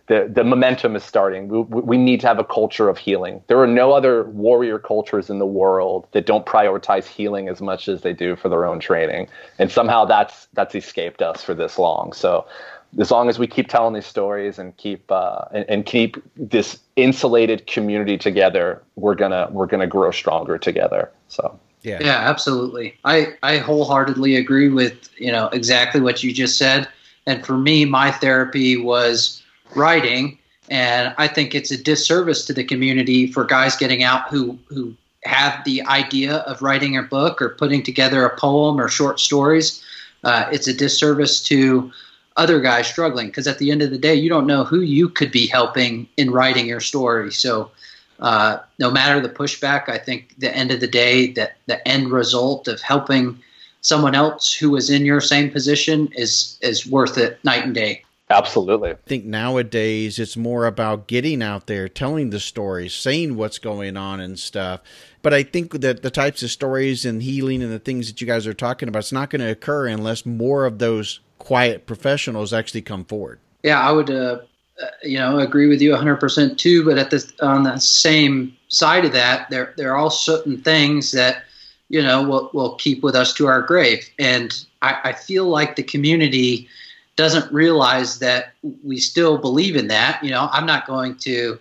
[0.07, 1.49] the the momentum is starting.
[1.49, 3.43] We, we need to have a culture of healing.
[3.49, 7.89] There are no other warrior cultures in the world that don't prioritize healing as much
[7.89, 9.29] as they do for their own training.
[9.59, 12.13] And somehow that's that's escaped us for this long.
[12.13, 12.47] So
[12.99, 16.79] as long as we keep telling these stories and keep uh, and, and, keep this
[16.97, 21.11] insulated community together, we're gonna we're gonna grow stronger together.
[21.29, 22.95] So yeah, yeah, absolutely.
[23.05, 26.89] I I wholeheartedly agree with you know exactly what you just said.
[27.27, 29.43] And for me, my therapy was
[29.75, 30.39] writing,
[30.71, 34.95] and I think it's a disservice to the community for guys getting out who who
[35.25, 39.83] have the idea of writing a book or putting together a poem or short stories.
[40.25, 41.93] Uh, it's a disservice to
[42.37, 45.09] other guys struggling because at the end of the day you don't know who you
[45.09, 47.33] could be helping in writing your story.
[47.33, 47.71] So
[48.21, 52.11] uh, no matter the pushback i think the end of the day that the end
[52.11, 53.39] result of helping
[53.87, 58.03] someone else who is in your same position is is worth it night and day.
[58.29, 58.91] Absolutely.
[58.91, 63.97] I think nowadays it's more about getting out there telling the stories saying what's going
[63.97, 64.81] on and stuff
[65.27, 68.29] but I think that the types of stories and healing and the things that you
[68.29, 72.53] guys are talking about, it's not going to occur unless more of those quiet professionals
[72.53, 73.41] actually come forward.
[73.65, 74.39] Yeah, I would, uh,
[74.81, 76.85] uh you know, agree with you 100% too.
[76.85, 81.11] But at the on the same side of that, there there are all certain things
[81.11, 81.43] that
[81.89, 85.75] you know will will keep with us to our grave, and I, I feel like
[85.75, 86.69] the community
[87.17, 88.53] doesn't realize that
[88.85, 90.23] we still believe in that.
[90.23, 91.59] You know, I'm not going to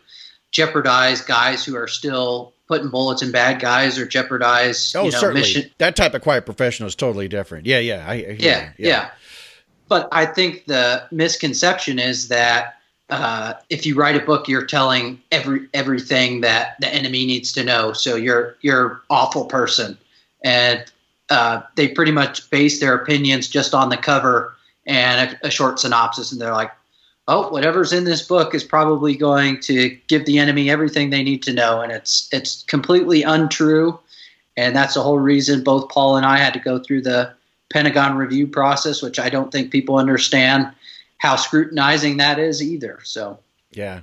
[0.52, 4.96] jeopardize guys who are still putting bullets in bad guys or jeopardize.
[4.96, 5.42] Oh, you know, certainly.
[5.42, 5.72] Mission.
[5.78, 7.66] That type of quiet professional is totally different.
[7.66, 9.10] Yeah, yeah, I, yeah, yeah, yeah.
[9.88, 12.76] But I think the misconception is that
[13.10, 17.64] uh, if you write a book, you're telling every everything that the enemy needs to
[17.64, 17.94] know.
[17.94, 19.98] So you're you're awful person,
[20.44, 20.84] and
[21.30, 24.56] uh, they pretty much base their opinions just on the cover
[24.88, 26.72] and a, a short synopsis, and they're like,
[27.28, 31.44] "Oh, whatever's in this book is probably going to give the enemy everything they need
[31.44, 34.00] to know," and it's it's completely untrue.
[34.58, 37.34] And that's the whole reason both Paul and I had to go through the
[37.70, 40.72] Pentagon review process, which I don't think people understand
[41.18, 43.00] how scrutinizing that is either.
[43.04, 43.40] So,
[43.72, 44.02] yeah.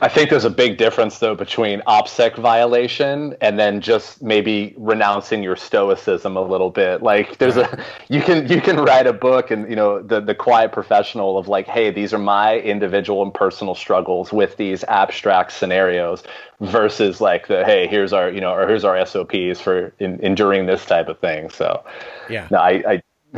[0.00, 5.42] I think there's a big difference though between OPSEC violation and then just maybe renouncing
[5.42, 7.02] your stoicism a little bit.
[7.02, 10.34] Like there's a you can you can write a book and you know the the
[10.34, 15.52] quiet professional of like hey these are my individual and personal struggles with these abstract
[15.52, 16.22] scenarios
[16.60, 20.66] versus like the hey here's our you know or here's our SOPs for in, enduring
[20.66, 21.50] this type of thing.
[21.50, 21.84] So
[22.28, 23.02] yeah, no, I, I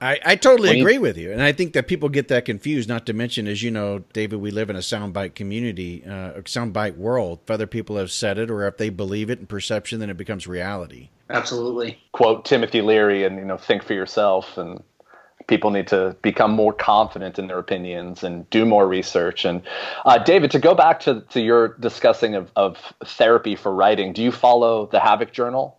[0.00, 2.88] I, I totally agree with you, and I think that people get that confused.
[2.88, 6.42] Not to mention, as you know, David, we live in a soundbite community, uh, a
[6.42, 7.40] soundbite world.
[7.44, 10.16] If other people have said it, or if they believe it in perception, then it
[10.16, 11.08] becomes reality.
[11.30, 11.98] Absolutely.
[12.12, 14.58] Quote Timothy Leary, and you know, think for yourself.
[14.58, 14.82] And
[15.46, 19.44] people need to become more confident in their opinions and do more research.
[19.44, 19.62] And
[20.04, 24.22] uh, David, to go back to to your discussing of, of therapy for writing, do
[24.22, 25.78] you follow the Havok Journal?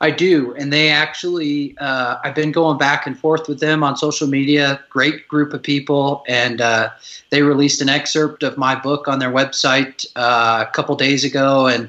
[0.00, 1.76] I do, and they actually.
[1.78, 4.80] Uh, I've been going back and forth with them on social media.
[4.90, 6.90] Great group of people, and uh,
[7.30, 11.66] they released an excerpt of my book on their website uh, a couple days ago,
[11.66, 11.88] and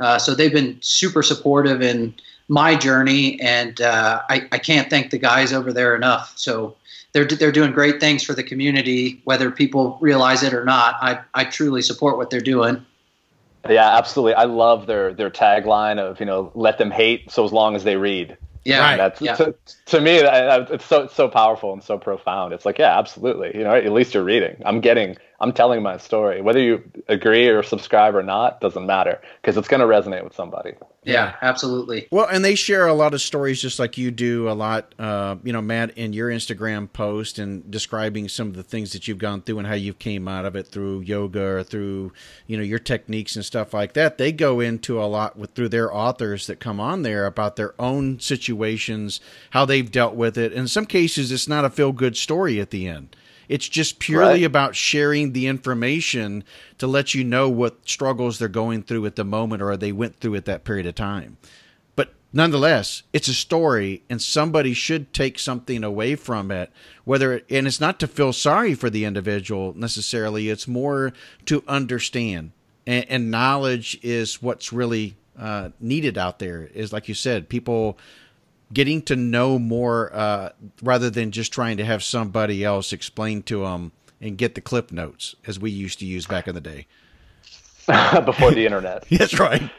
[0.00, 2.14] uh, so they've been super supportive in
[2.48, 6.32] my journey, and uh, I, I can't thank the guys over there enough.
[6.36, 6.76] So
[7.12, 10.96] they're they're doing great things for the community, whether people realize it or not.
[11.00, 12.84] I I truly support what they're doing.
[13.68, 14.34] Yeah, absolutely.
[14.34, 17.84] I love their their tagline of you know let them hate so as long as
[17.84, 18.36] they read.
[18.64, 18.96] Yeah, right.
[18.96, 19.36] that's yeah.
[19.36, 19.54] To,
[19.86, 22.54] to, me it's so it's so powerful and so profound.
[22.54, 23.52] It's like yeah, absolutely.
[23.54, 24.62] You know, at least you're reading.
[24.64, 26.40] I'm getting I'm telling my story.
[26.40, 30.34] Whether you agree or subscribe or not doesn't matter because it's going to resonate with
[30.34, 30.74] somebody.
[31.02, 32.08] Yeah, absolutely.
[32.10, 35.36] Well, and they share a lot of stories just like you do a lot, uh,
[35.44, 39.18] you know, Matt, in your Instagram post and describing some of the things that you've
[39.18, 42.12] gone through and how you came out of it through yoga or through,
[42.46, 44.16] you know, your techniques and stuff like that.
[44.16, 47.74] They go into a lot with through their authors that come on there about their
[47.78, 49.20] own situations,
[49.50, 50.52] how they've dealt with it.
[50.52, 53.14] In some cases, it's not a feel good story at the end.
[53.48, 54.42] It's just purely right.
[54.44, 56.44] about sharing the information
[56.78, 60.16] to let you know what struggles they're going through at the moment or they went
[60.16, 61.36] through at that period of time.
[61.96, 66.70] But nonetheless, it's a story and somebody should take something away from it,
[67.04, 71.12] whether it, and it's not to feel sorry for the individual necessarily, it's more
[71.46, 72.52] to understand.
[72.86, 77.98] And, and knowledge is what's really uh, needed out there is like you said, people
[78.74, 80.50] getting to know more uh,
[80.82, 84.92] rather than just trying to have somebody else explain to them and get the clip
[84.92, 86.86] notes as we used to use back in the day
[88.24, 89.06] before the internet.
[89.10, 89.70] That's right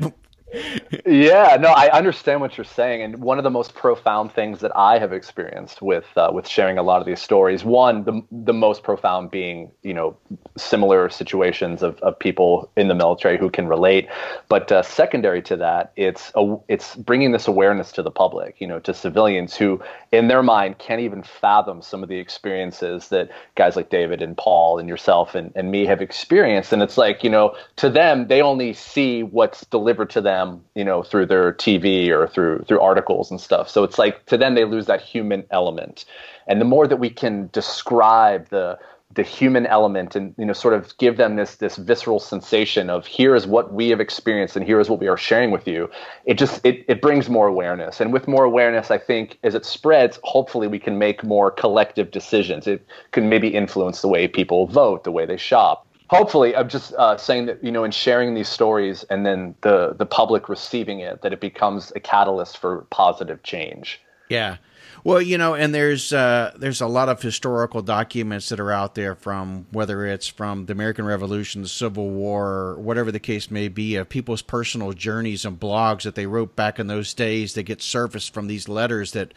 [1.05, 4.75] yeah, no, I understand what you're saying, and one of the most profound things that
[4.75, 8.53] I have experienced with uh, with sharing a lot of these stories, one the the
[8.53, 10.17] most profound being you know
[10.57, 14.07] similar situations of, of people in the military who can relate,
[14.49, 18.67] but uh, secondary to that, it's a, it's bringing this awareness to the public, you
[18.67, 23.29] know, to civilians who in their mind can't even fathom some of the experiences that
[23.55, 27.23] guys like David and Paul and yourself and, and me have experienced, and it's like
[27.23, 31.25] you know to them they only see what's delivered to them them, you know, through
[31.25, 33.69] their TV or through through articles and stuff.
[33.69, 36.05] So it's like to them they lose that human element.
[36.47, 38.77] And the more that we can describe the
[39.13, 43.05] the human element and you know sort of give them this this visceral sensation of
[43.05, 45.89] here is what we have experienced and here is what we are sharing with you
[46.25, 49.65] it just it, it brings more awareness and with more awareness i think as it
[49.65, 54.67] spreads hopefully we can make more collective decisions it can maybe influence the way people
[54.67, 58.33] vote the way they shop hopefully i'm just uh, saying that you know in sharing
[58.33, 62.85] these stories and then the the public receiving it that it becomes a catalyst for
[62.89, 64.01] positive change.
[64.29, 64.57] Yeah.
[65.03, 68.95] Well, you know, and there's uh, there's a lot of historical documents that are out
[68.95, 73.67] there from whether it's from the American Revolution, the Civil War, whatever the case may
[73.67, 77.63] be, of people's personal journeys and blogs that they wrote back in those days that
[77.63, 79.31] get surfaced from these letters that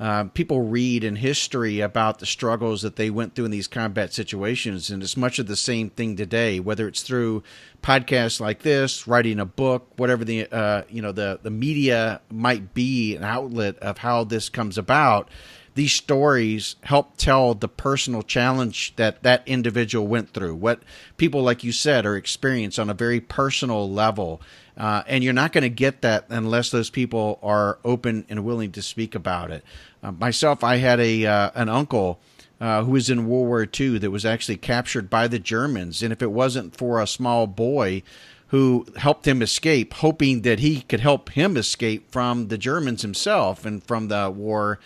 [0.00, 4.12] uh, people read in history about the struggles that they went through in these combat
[4.12, 6.58] situations, and it's much of the same thing today.
[6.58, 7.44] Whether it's through
[7.82, 12.74] podcasts like this, writing a book, whatever the uh, you know the the media might
[12.74, 15.28] be an outlet of how this comes about.
[15.74, 20.82] These stories help tell the personal challenge that that individual went through, what
[21.16, 24.40] people, like you said, are experienced on a very personal level.
[24.76, 28.72] Uh, and you're not going to get that unless those people are open and willing
[28.72, 29.64] to speak about it.
[30.02, 32.20] Uh, myself, I had a uh, an uncle
[32.60, 36.02] uh, who was in World War II that was actually captured by the Germans.
[36.02, 38.02] And if it wasn't for a small boy
[38.48, 43.64] who helped him escape, hoping that he could help him escape from the Germans himself
[43.64, 44.78] and from the war,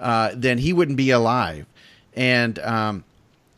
[0.00, 1.66] uh, then he wouldn't be alive.
[2.14, 3.04] And um,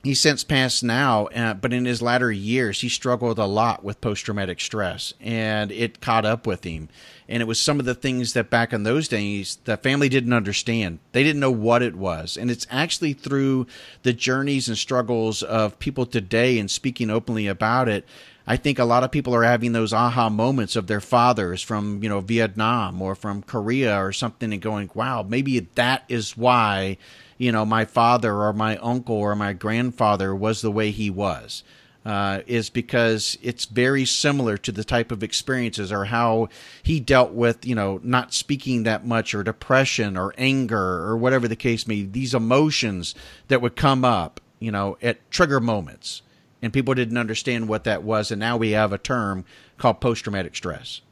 [0.02, 4.00] he's since passed now, uh, but in his latter years, he struggled a lot with
[4.00, 6.88] post traumatic stress, and it caught up with him.
[7.28, 10.32] And it was some of the things that back in those days the family didn't
[10.32, 10.98] understand.
[11.12, 12.38] They didn't know what it was.
[12.38, 13.66] And it's actually through
[14.02, 18.06] the journeys and struggles of people today and speaking openly about it.
[18.48, 22.02] I think a lot of people are having those aha moments of their fathers from,
[22.02, 26.96] you know, Vietnam or from Korea or something and going, wow, maybe that is why
[27.38, 31.62] you know, my father or my uncle or my grandfather was the way he was.
[32.04, 36.48] Uh, is because it's very similar to the type of experiences or how
[36.82, 41.46] he dealt with, you know, not speaking that much or depression or anger or whatever
[41.46, 43.14] the case may be, these emotions
[43.48, 46.22] that would come up, you know, at trigger moments.
[46.60, 48.30] And people didn't understand what that was.
[48.30, 49.44] And now we have a term
[49.76, 51.02] called post traumatic stress.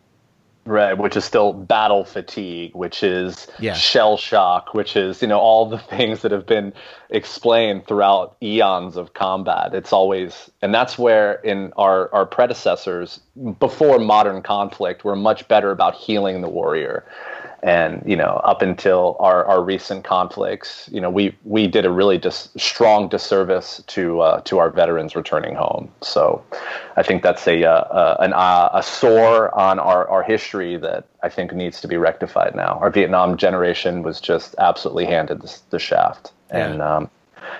[0.67, 3.75] Right, which is still battle fatigue, which is yeah.
[3.75, 6.73] shell shock, which is, you know, all the things that have been
[7.09, 9.75] explained throughout eons of combat.
[9.75, 13.21] It's always, and that's where in our, our predecessors,
[13.61, 17.05] before modern conflict, were much better about healing the warrior
[17.67, 21.91] and you know up until our, our recent conflicts you know we we did a
[21.91, 25.91] really dis- strong disservice to uh, to our veterans returning home.
[26.01, 26.43] So
[26.97, 31.07] i think that's a uh, uh, an, uh, a sore on our, our history that
[31.23, 32.79] i think needs to be rectified now.
[32.81, 36.33] Our vietnam generation was just absolutely handed the, the shaft.
[36.51, 36.69] Yeah.
[36.69, 37.11] and um,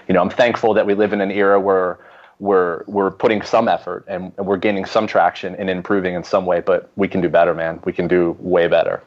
[0.07, 1.99] you know i'm thankful that we live in an era where
[2.39, 6.61] we're we're putting some effort and we're gaining some traction and improving in some way
[6.61, 7.81] but we can do better man.
[7.85, 9.03] We can do way better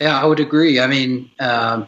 [0.00, 0.80] yeah, I would agree.
[0.80, 1.86] I mean, um,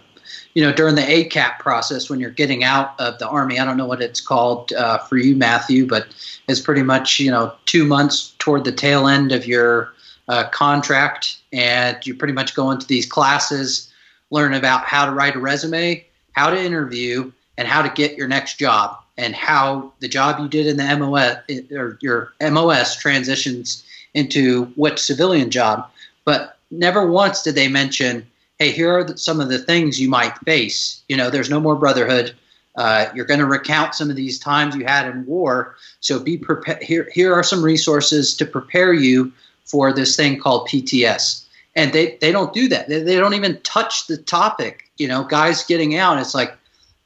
[0.55, 3.59] you know, during the ACAP process when you're getting out of the Army.
[3.59, 6.09] I don't know what it's called uh, for you, Matthew, but
[6.49, 9.93] it's pretty much, you know, two months toward the tail end of your
[10.29, 11.37] uh, contract.
[11.53, 13.93] And you pretty much go into these classes,
[14.31, 18.29] learn about how to write a resume, how to interview, and how to get your
[18.29, 21.37] next job and how the job you did in the MOS
[21.73, 25.89] or your MOS transitions into what civilian job.
[26.25, 28.27] But never once did they mention,
[28.59, 31.03] hey, here are the, some of the things you might face.
[31.09, 32.35] You know, there's no more brotherhood.
[32.77, 35.77] Uh, you're going to recount some of these times you had in war.
[36.01, 36.83] So be prepared.
[36.83, 39.33] Here, here are some resources to prepare you
[39.65, 41.45] for this thing called PTS.
[41.77, 42.89] And they, they don't do that.
[42.89, 44.91] They, they don't even touch the topic.
[44.99, 46.19] You know, guys getting out.
[46.19, 46.57] It's like,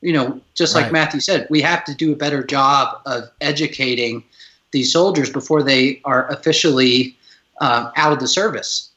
[0.00, 0.92] you know, just like right.
[0.92, 4.22] Matthew said, we have to do a better job of educating
[4.70, 7.16] these soldiers before they are officially
[7.60, 8.90] uh, out of the service.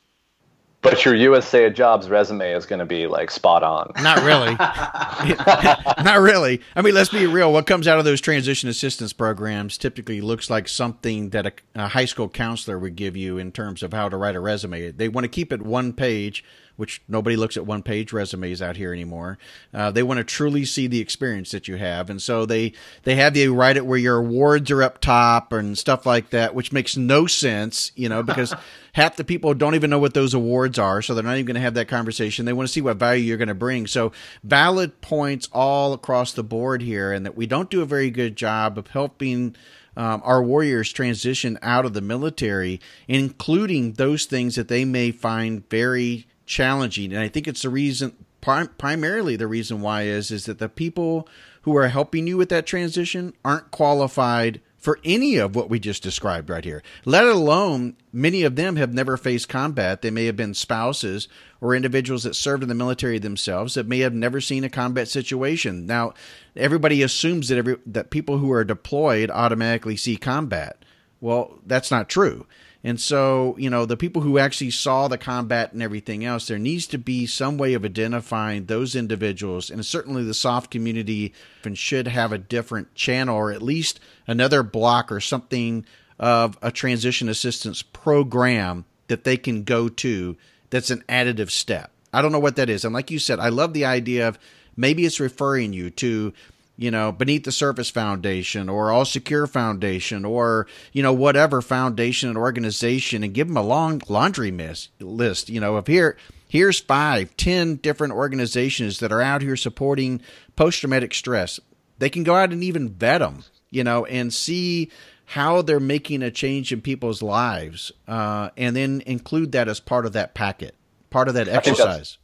[0.84, 3.92] But your USA Jobs resume is going to be like spot on.
[4.02, 4.56] Not really.
[6.04, 6.62] Not really.
[6.76, 7.52] I mean, let's be real.
[7.52, 11.88] What comes out of those transition assistance programs typically looks like something that a, a
[11.90, 14.92] high school counselor would give you in terms of how to write a resume.
[14.92, 16.44] They want to keep it one page
[16.78, 19.38] which nobody looks at one page resumes out here anymore.
[19.74, 22.72] Uh, they want to truly see the experience that you have, and so they
[23.04, 26.56] they have you write it where your awards are up top and stuff like that,
[26.56, 28.54] which makes no sense, you know, because
[28.94, 31.56] half the people don't even know what those awards are, so they're not even going
[31.56, 32.46] to have that conversation.
[32.46, 33.88] They want to see what value you're going to bring.
[33.88, 34.12] So
[34.44, 38.36] valid points all across the board here, and that we don't do a very good
[38.36, 39.56] job of helping.
[39.96, 45.68] Um, our warriors transition out of the military, including those things that they may find
[45.72, 47.14] very challenging.
[47.14, 50.70] And I think it's the reason, prim- primarily the reason why is, is that the
[50.70, 51.28] people
[51.62, 56.02] who are helping you with that transition aren't qualified for any of what we just
[56.02, 60.02] described right here, let alone many of them have never faced combat.
[60.02, 61.28] They may have been spouses
[61.60, 65.10] or individuals that served in the military themselves that may have never seen a combat
[65.10, 65.86] situation.
[65.88, 66.14] Now,
[66.56, 70.86] everybody assumes that every that people who are deployed automatically see combat.
[71.20, 72.46] Well, that's not true.
[72.84, 76.60] And so, you know, the people who actually saw the combat and everything else, there
[76.60, 79.70] needs to be some way of identifying those individuals.
[79.70, 81.34] And certainly the SOF community
[81.74, 85.86] should have a different channel or at least another block or something
[86.20, 90.38] of a transition assistance program that they can go to
[90.70, 91.92] that's an additive step.
[92.13, 92.86] I don't know what that is.
[92.86, 94.40] And like you said, I love the idea of
[94.76, 96.34] maybe it's referring you to
[96.78, 102.30] you know, Beneath the Surface Foundation or All Secure Foundation or, you know, whatever foundation
[102.30, 106.80] and organization and give them a long laundry miss, list, you know, of here, here's
[106.80, 110.22] five, ten different organizations that are out here supporting
[110.56, 111.60] post traumatic stress.
[111.98, 114.92] They can go out and even vet them, you know, and see
[115.26, 120.06] how they're making a change in people's lives uh, and then include that as part
[120.06, 120.76] of that packet,
[121.10, 122.18] part of that exercise.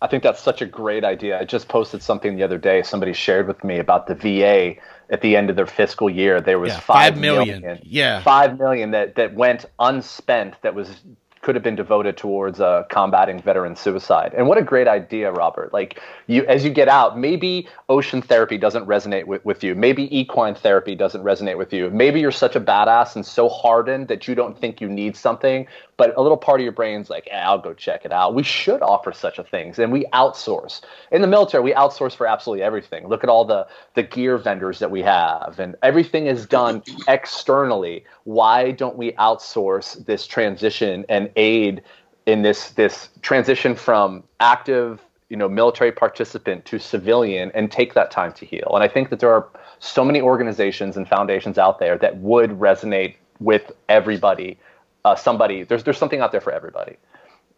[0.00, 1.40] I think that's such a great idea.
[1.40, 2.82] I just posted something the other day.
[2.82, 4.80] Somebody shared with me about the VA
[5.10, 6.40] at the end of their fiscal year.
[6.40, 10.54] There was yeah, five, five million, million, yeah, five million that that went unspent.
[10.62, 11.00] That was
[11.48, 14.34] could have been devoted towards uh, combating veteran suicide.
[14.36, 15.72] And what a great idea, Robert!
[15.72, 19.74] Like you, as you get out, maybe ocean therapy doesn't resonate with, with you.
[19.74, 21.88] Maybe equine therapy doesn't resonate with you.
[21.88, 25.66] Maybe you're such a badass and so hardened that you don't think you need something.
[25.96, 28.34] But a little part of your brain's like, eh, I'll go check it out.
[28.34, 30.82] We should offer such a things, and we outsource.
[31.10, 33.08] In the military, we outsource for absolutely everything.
[33.08, 38.04] Look at all the the gear vendors that we have, and everything is done externally.
[38.24, 41.82] Why don't we outsource this transition and aid
[42.26, 48.10] in this this transition from active you know military participant to civilian and take that
[48.10, 48.70] time to heal.
[48.74, 49.48] And i think that there are
[49.78, 54.58] so many organizations and foundations out there that would resonate with everybody
[55.04, 55.62] uh, somebody.
[55.62, 56.96] There's there's something out there for everybody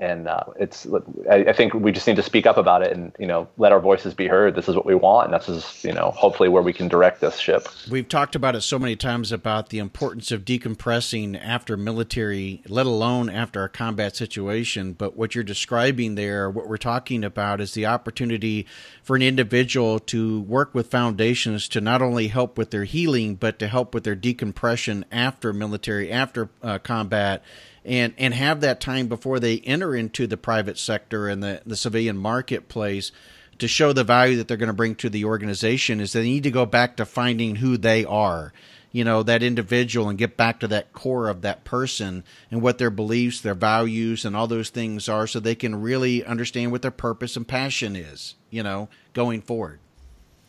[0.00, 0.86] and uh, it's
[1.30, 3.70] I, I, think we just need to speak up about it and you know let
[3.70, 4.54] our voices be heard.
[4.54, 5.30] This is what we want.
[5.30, 7.68] And this is you know hopefully where we can direct this ship.
[7.90, 12.86] We've talked about it so many times about the importance of decompressing after military let
[12.86, 14.94] alone after a combat situation.
[14.94, 18.66] But what you're describing there what we're talking about is the opportunity
[19.02, 23.58] for an individual to work with foundations to not only help with their healing but
[23.58, 27.42] to help with their decompression after military after uh, combat
[27.84, 31.76] and and have that time before they enter into the private sector and the, the
[31.76, 33.12] civilian marketplace
[33.58, 36.42] to show the value that they're going to bring to the organization is they need
[36.42, 38.52] to go back to finding who they are.
[38.92, 42.78] You know that individual and get back to that core of that person and what
[42.78, 46.82] their beliefs their values and all those things are so they can really understand what
[46.82, 49.78] their purpose and passion is you know going forward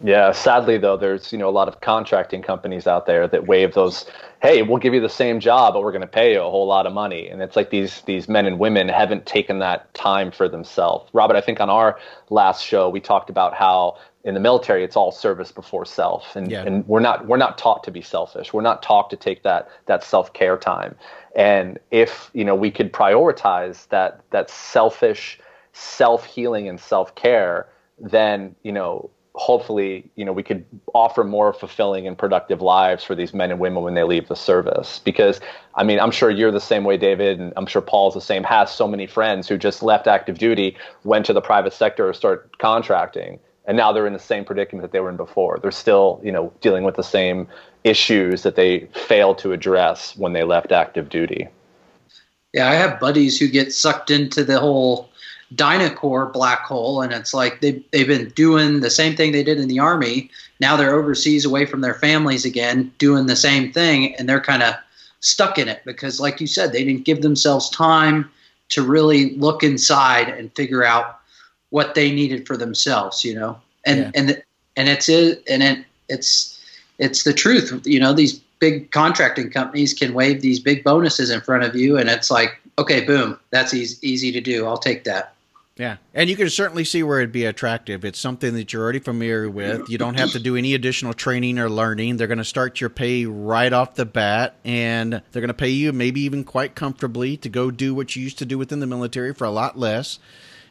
[0.04, 3.74] Yeah, sadly though, there's you know a lot of contracting companies out there that waive
[3.74, 4.06] those.
[4.42, 6.66] Hey, we'll give you the same job, but we're going to pay you a whole
[6.66, 7.28] lot of money.
[7.28, 11.10] And it's like these these men and women haven't taken that time for themselves.
[11.14, 12.00] Robert, I think on our
[12.30, 16.50] last show we talked about how in the military it's all service before self, and
[16.50, 16.64] yeah.
[16.64, 18.54] and we're not we're not taught to be selfish.
[18.54, 20.96] We're not taught to take that that self care time.
[21.36, 25.40] And if you know we could prioritize that that selfish
[25.74, 27.68] self healing and self care,
[28.00, 33.16] then you know hopefully you know we could offer more fulfilling and productive lives for
[33.16, 35.00] these men and women when they leave the service.
[35.00, 35.40] Because
[35.76, 38.44] i mean i'm sure you're the same way david and i'm sure paul's the same
[38.44, 40.76] has so many friends who just left active duty
[41.06, 44.82] went to the private sector or start contracting and now they're in the same predicament
[44.82, 45.60] that they were in before.
[45.62, 47.48] They're still you know dealing with the same
[47.84, 51.48] issues that they failed to address when they left active duty.
[52.54, 55.11] Yeah i have buddies who get sucked into the whole
[55.56, 59.60] Dynacorp black hole, and it's like they they've been doing the same thing they did
[59.60, 60.30] in the army.
[60.60, 64.64] Now they're overseas, away from their families again, doing the same thing, and they're kind
[64.64, 64.76] of
[65.20, 68.30] stuck in it because, like you said, they didn't give themselves time
[68.70, 71.20] to really look inside and figure out
[71.70, 73.26] what they needed for themselves.
[73.26, 74.12] You know, and yeah.
[74.16, 74.44] and
[74.78, 76.64] and it's it and it it's
[76.98, 77.82] it's the truth.
[77.86, 81.98] You know, these big contracting companies can wave these big bonuses in front of you,
[81.98, 84.66] and it's like, okay, boom, that's easy, easy to do.
[84.66, 85.34] I'll take that.
[85.82, 88.06] Yeah, and you can certainly see where it'd be attractive.
[88.06, 89.90] It's something that you're already familiar with.
[89.90, 92.18] You don't have to do any additional training or learning.
[92.18, 95.70] They're going to start your pay right off the bat, and they're going to pay
[95.70, 98.86] you maybe even quite comfortably to go do what you used to do within the
[98.86, 100.20] military for a lot less.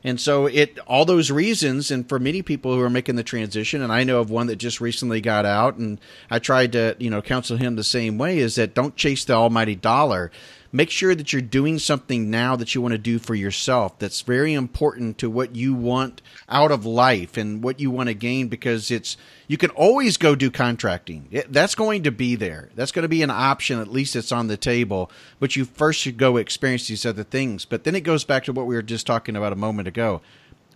[0.04, 3.82] And so it all those reasons, and for many people who are making the transition,
[3.82, 5.98] and I know of one that just recently got out, and
[6.30, 9.32] I tried to you know counsel him the same way is that don't chase the
[9.32, 10.30] almighty dollar
[10.72, 14.20] make sure that you're doing something now that you want to do for yourself that's
[14.20, 18.48] very important to what you want out of life and what you want to gain
[18.48, 19.16] because it's
[19.48, 21.28] you can always go do contracting.
[21.48, 22.70] That's going to be there.
[22.76, 26.00] That's going to be an option at least it's on the table but you first
[26.00, 27.64] should go experience these other things.
[27.64, 30.20] But then it goes back to what we were just talking about a moment ago.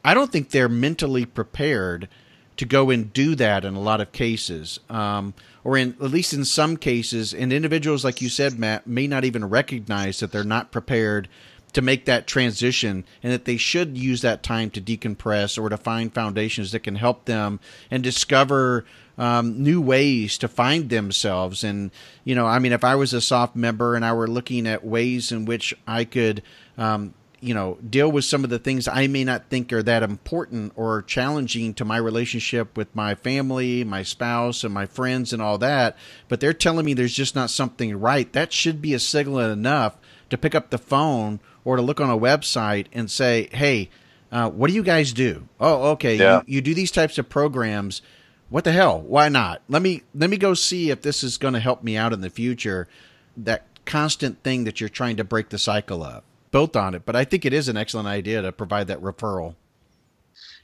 [0.04, 2.08] I don't think they're mentally prepared
[2.56, 5.34] to go and do that in a lot of cases, um,
[5.64, 9.24] or in at least in some cases, and individuals like you said, Matt, may not
[9.24, 11.28] even recognize that they're not prepared
[11.72, 15.76] to make that transition, and that they should use that time to decompress or to
[15.76, 17.58] find foundations that can help them
[17.90, 18.84] and discover
[19.18, 21.64] um, new ways to find themselves.
[21.64, 21.90] And
[22.24, 24.84] you know, I mean, if I was a SOF member and I were looking at
[24.84, 26.42] ways in which I could
[26.78, 27.14] um,
[27.44, 30.72] you know deal with some of the things I may not think are that important
[30.76, 35.58] or challenging to my relationship with my family, my spouse, and my friends and all
[35.58, 35.96] that,
[36.28, 38.32] but they're telling me there's just not something right.
[38.32, 39.98] That should be a signal enough
[40.30, 43.90] to pick up the phone or to look on a website and say, "Hey,
[44.32, 45.46] uh, what do you guys do?
[45.60, 46.42] Oh, okay, yeah.
[46.46, 48.00] you, you do these types of programs.
[48.48, 49.00] What the hell?
[49.02, 49.60] Why not?
[49.68, 52.22] Let me let me go see if this is going to help me out in
[52.22, 52.88] the future."
[53.36, 56.22] That constant thing that you're trying to break the cycle of
[56.54, 57.04] built on it.
[57.04, 59.56] But I think it is an excellent idea to provide that referral.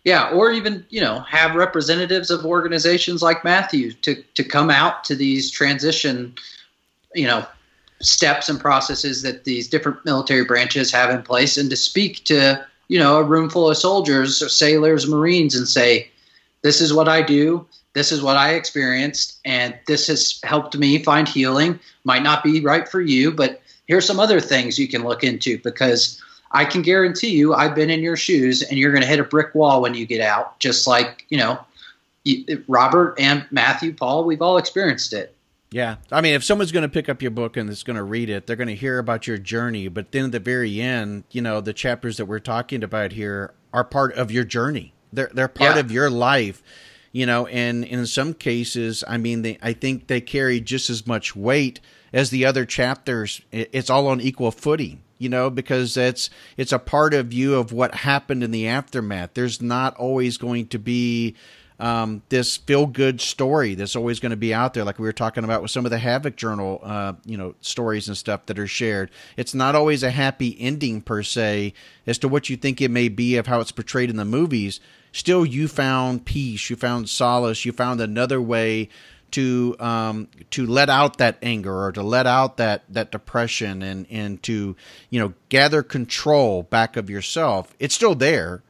[0.04, 5.02] Yeah, or even you know have representatives of organizations like Matthew to to come out
[5.04, 6.32] to these transition,
[7.12, 7.44] you know,
[8.00, 12.64] steps and processes that these different military branches have in place, and to speak to
[12.86, 16.08] you know a room full of soldiers, or sailors, Marines, and say,
[16.62, 17.66] "This is what I do.
[17.94, 21.80] This is what I experienced, and this has helped me find healing.
[22.04, 23.60] Might not be right for you, but
[23.90, 26.22] here's some other things you can look into because
[26.52, 29.24] I can guarantee you I've been in your shoes and you're going to hit a
[29.24, 31.58] brick wall when you get out, just like, you know,
[32.68, 35.34] Robert and Matthew, Paul, we've all experienced it.
[35.72, 35.96] Yeah.
[36.12, 38.30] I mean, if someone's going to pick up your book and is going to read
[38.30, 39.88] it, they're going to hear about your journey.
[39.88, 43.54] But then at the very end, you know, the chapters that we're talking about here
[43.72, 44.92] are part of your journey.
[45.12, 45.80] They're, they're part yeah.
[45.80, 46.62] of your life,
[47.10, 51.08] you know, and in some cases, I mean, they, I think they carry just as
[51.08, 51.80] much weight
[52.12, 56.78] as the other chapters, it's all on equal footing you know because it's it's a
[56.78, 59.30] part of you of what happened in the aftermath.
[59.34, 61.36] There's not always going to be
[61.78, 65.12] um, this feel good story that's always going to be out there like we were
[65.12, 68.58] talking about with some of the Havok Journal uh, you know stories and stuff that
[68.58, 69.10] are shared.
[69.36, 71.74] It's not always a happy ending per se
[72.06, 74.80] as to what you think it may be of how it's portrayed in the movies.
[75.12, 78.88] Still you found peace you found solace you found another way
[79.32, 84.06] to um, to let out that anger or to let out that that depression and
[84.10, 84.76] and to
[85.10, 87.74] you know gather control back of yourself.
[87.78, 88.62] It's still there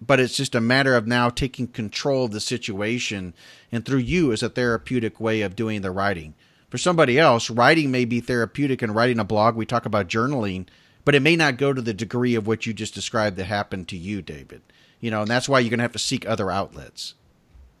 [0.00, 3.34] but it's just a matter of now taking control of the situation
[3.70, 6.34] and through you as a therapeutic way of doing the writing.
[6.70, 9.56] For somebody else writing may be therapeutic and writing a blog.
[9.56, 10.66] We talk about journaling
[11.04, 13.88] but it may not go to the degree of what you just described that happened
[13.88, 14.62] to you david.
[15.00, 17.14] You know and that's why you're going to have to seek other outlets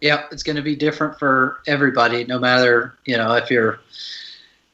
[0.00, 3.80] Yeah, it's going to be different for everybody, no matter you know if you're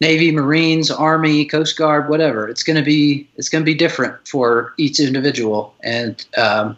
[0.01, 2.49] Navy, Marines, Army, Coast Guard, whatever.
[2.49, 5.75] It's going to be it's going to be different for each individual.
[5.83, 6.77] And um,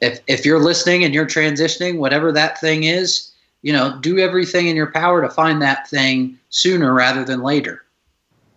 [0.00, 3.32] if if you're listening and you're transitioning, whatever that thing is,
[3.62, 7.82] you know, do everything in your power to find that thing sooner rather than later.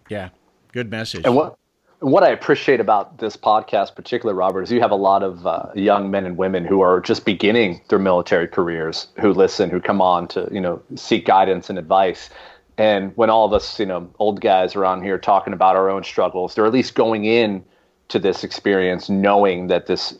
[0.09, 0.29] Yeah,
[0.71, 1.25] good message.
[1.25, 1.57] And what
[2.05, 5.69] what I appreciate about this podcast, particularly Robert, is you have a lot of uh,
[5.73, 10.01] young men and women who are just beginning their military careers, who listen, who come
[10.01, 12.29] on to you know seek guidance and advice.
[12.77, 15.89] And when all of us, you know, old guys are on here talking about our
[15.89, 17.63] own struggles, they're at least going in
[18.09, 20.15] to this experience knowing that this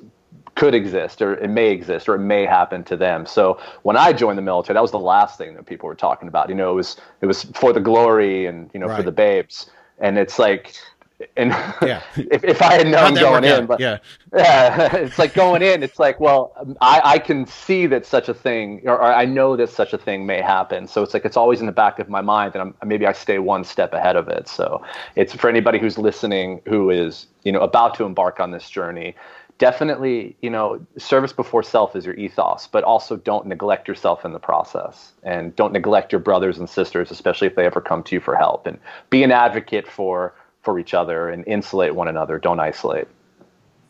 [0.55, 3.27] could exist or it may exist or it may happen to them.
[3.27, 6.29] So when I joined the military, that was the last thing that people were talking
[6.29, 6.49] about.
[6.49, 8.97] You know, it was it was for the glory and you know right.
[8.97, 9.69] for the babes.
[9.99, 10.73] And it's like
[11.37, 11.51] and
[11.81, 12.01] yeah.
[12.15, 13.99] if, if I had known going in, but yeah,
[14.33, 15.81] yeah, it's like going in.
[15.83, 19.55] It's like, well, I, I can see that such a thing, or, or, I know
[19.55, 20.87] that such a thing may happen.
[20.87, 23.13] So it's like it's always in the back of my mind, and I'm, maybe I
[23.13, 24.47] stay one step ahead of it.
[24.47, 24.83] So
[25.15, 29.15] it's for anybody who's listening, who is you know about to embark on this journey.
[29.57, 34.33] Definitely, you know, service before self is your ethos, but also don't neglect yourself in
[34.33, 38.15] the process, and don't neglect your brothers and sisters, especially if they ever come to
[38.15, 38.77] you for help, and
[39.09, 40.33] be an advocate for
[40.65, 42.39] for each other and insulate one another.
[42.39, 43.07] Don't isolate.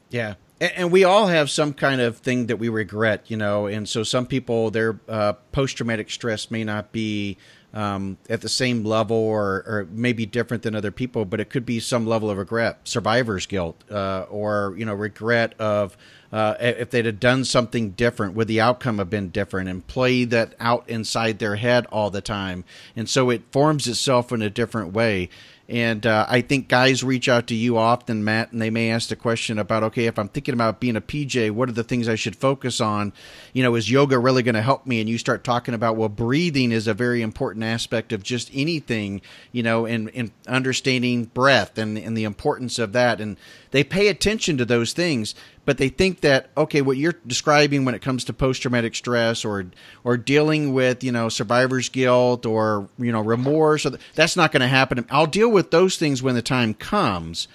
[0.10, 0.36] Yeah.
[0.62, 4.04] And we all have some kind of thing that we regret, you know, and so
[4.04, 7.38] some people, their uh, post traumatic stress may not be
[7.74, 11.66] um, at the same level or, or maybe different than other people, but it could
[11.66, 15.98] be some level of regret, survivor's guilt, uh, or, you know, regret of
[16.32, 20.24] uh, if they'd have done something different, would the outcome have been different and play
[20.24, 22.64] that out inside their head all the time.
[22.96, 25.30] And so it forms itself in a different way.
[25.68, 29.10] And uh, I think guys reach out to you often, Matt, and they may ask
[29.10, 32.08] the question about, okay, if I'm thinking about being a PJ, what are the things
[32.08, 33.14] I should focus on?
[33.52, 35.00] You know, is yoga really going to help me?
[35.00, 39.22] And you start talking about, well, breathing is a very important aspect of just anything,
[39.52, 43.20] you know, and, and understanding breath and, and the importance of that.
[43.20, 43.36] And
[43.72, 45.34] they pay attention to those things
[45.66, 49.44] but they think that okay, what you're describing when it comes to post traumatic stress
[49.44, 49.66] or
[50.04, 54.68] or dealing with you know survivor's guilt or you know remorse, that's not going to
[54.68, 55.06] happen.
[55.10, 57.48] I'll deal with those things when the time comes.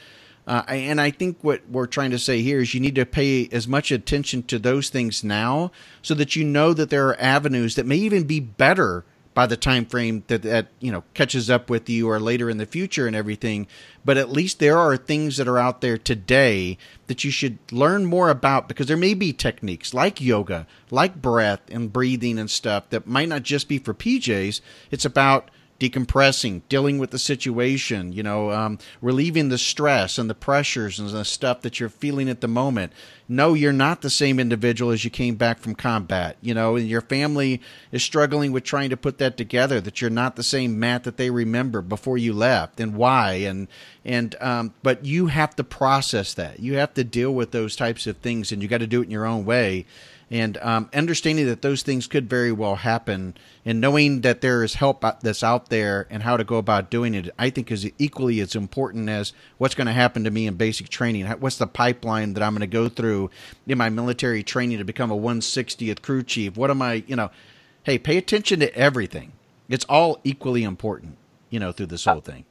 [0.46, 3.48] Uh, and I think what we're trying to say here is you need to pay
[3.52, 5.70] as much attention to those things now
[6.02, 9.04] so that you know that there are avenues that may even be better
[9.34, 12.58] by the time frame that that you know catches up with you or later in
[12.58, 13.66] the future and everything
[14.04, 16.76] but at least there are things that are out there today
[17.06, 21.60] that you should learn more about because there may be techniques like yoga like breath
[21.70, 24.60] and breathing and stuff that might not just be for PJs
[24.90, 25.50] it's about
[25.80, 31.08] decompressing, dealing with the situation, you know, um, relieving the stress and the pressures and
[31.08, 32.92] the stuff that you're feeling at the moment.
[33.32, 36.88] No, you're not the same individual as you came back from combat, you know, and
[36.88, 37.60] your family
[37.92, 39.80] is struggling with trying to put that together.
[39.80, 43.68] That you're not the same Matt that they remember before you left, and why, and
[44.04, 46.58] and um, but you have to process that.
[46.58, 49.04] You have to deal with those types of things, and you got to do it
[49.04, 49.86] in your own way
[50.30, 54.74] and um, understanding that those things could very well happen and knowing that there is
[54.74, 58.40] help that's out there and how to go about doing it i think is equally
[58.40, 61.26] as important as what's going to happen to me in basic training.
[61.26, 63.30] What's the pipeline that i'm going to go through
[63.66, 66.56] in my military training to become a 160th crew chief?
[66.56, 67.30] What am i you know
[67.82, 69.32] hey pay attention to everything.
[69.68, 71.16] It's all equally important
[71.50, 72.44] you know through this whole thing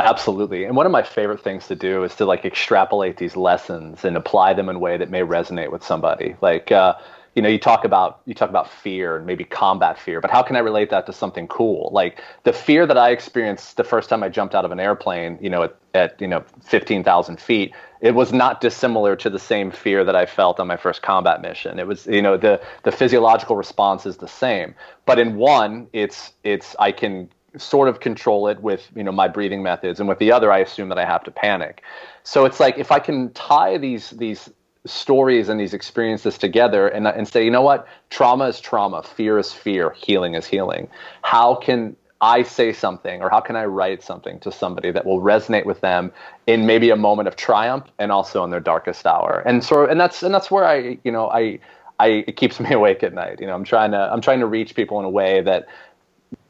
[0.00, 0.64] Absolutely.
[0.64, 4.16] And one of my favorite things to do is to like extrapolate these lessons and
[4.16, 6.36] apply them in a way that may resonate with somebody.
[6.40, 6.94] Like, uh,
[7.34, 10.42] you know, you talk about you talk about fear and maybe combat fear, but how
[10.42, 11.90] can I relate that to something cool?
[11.92, 15.36] Like the fear that I experienced the first time I jumped out of an airplane,
[15.40, 19.38] you know, at, at you know fifteen thousand feet, it was not dissimilar to the
[19.38, 21.78] same fear that I felt on my first combat mission.
[21.78, 24.74] It was, you know, the the physiological response is the same,
[25.06, 29.28] but in one, it's it's I can sort of control it with you know my
[29.28, 31.82] breathing methods and with the other i assume that i have to panic.
[32.22, 34.50] So it's like if i can tie these these
[34.86, 37.86] stories and these experiences together and, and say you know what?
[38.10, 39.02] Trauma is trauma.
[39.02, 39.90] Fear is fear.
[39.90, 40.88] Healing is healing.
[41.22, 45.20] How can i say something or how can i write something to somebody that will
[45.20, 46.10] resonate with them
[46.48, 49.42] in maybe a moment of triumph and also in their darkest hour?
[49.46, 51.58] And so and that's and that's where i you know i
[52.00, 53.40] I, it keeps me awake at night.
[53.40, 55.66] You know, I'm trying to I'm trying to reach people in a way that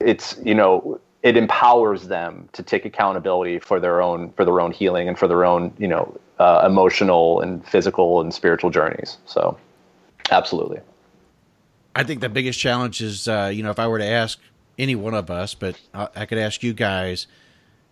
[0.00, 4.72] it's you know it empowers them to take accountability for their own for their own
[4.72, 9.58] healing and for their own you know uh, emotional and physical and spiritual journeys so
[10.30, 10.80] absolutely
[11.94, 14.38] i think the biggest challenge is uh, you know if i were to ask
[14.78, 17.26] any one of us but I, could ask you guys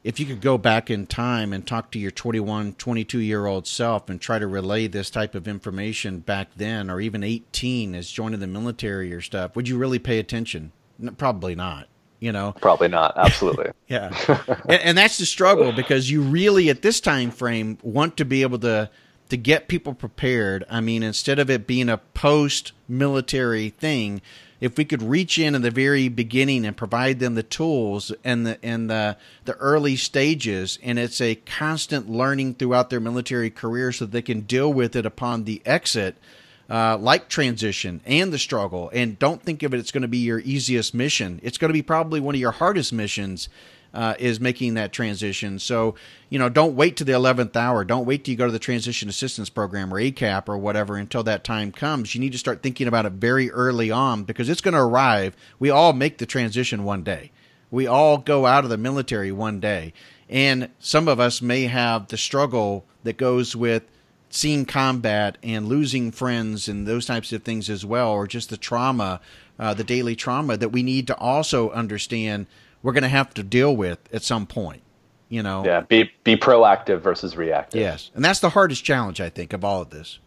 [0.04, 3.66] if you could go back in time and talk to your 21, 22 year old
[3.66, 8.08] self and try to relay this type of information back then, or even 18 as
[8.08, 10.70] joining the military or stuff, would you really pay attention?
[11.18, 11.88] Probably not.
[12.18, 13.14] You know, probably not.
[13.16, 13.70] Absolutely.
[13.88, 14.16] yeah,
[14.68, 18.42] and, and that's the struggle because you really, at this time frame, want to be
[18.42, 18.90] able to
[19.28, 20.64] to get people prepared.
[20.70, 24.22] I mean, instead of it being a post military thing,
[24.60, 28.46] if we could reach in in the very beginning and provide them the tools and
[28.46, 33.92] the and the the early stages and it's a constant learning throughout their military career
[33.92, 36.16] so they can deal with it upon the exit
[36.68, 40.18] uh, like transition and the struggle and don't think of it it's going to be
[40.18, 43.48] your easiest mission it's going to be probably one of your hardest missions
[43.96, 45.58] uh, is making that transition.
[45.58, 45.94] So,
[46.28, 47.82] you know, don't wait to the 11th hour.
[47.82, 51.22] Don't wait till you go to the transition assistance program or ACAP or whatever until
[51.22, 52.14] that time comes.
[52.14, 55.34] You need to start thinking about it very early on because it's going to arrive.
[55.58, 57.32] We all make the transition one day.
[57.70, 59.94] We all go out of the military one day.
[60.28, 63.84] And some of us may have the struggle that goes with
[64.30, 68.56] seeing combat and losing friends and those types of things as well, or just the
[68.56, 69.20] trauma,
[69.58, 72.46] uh, the daily trauma that we need to also understand
[72.82, 74.82] we're going to have to deal with at some point.
[75.28, 75.64] You know.
[75.64, 75.80] Yeah.
[75.80, 77.80] Be be proactive versus reactive.
[77.80, 80.20] Yes, and that's the hardest challenge I think of all of this.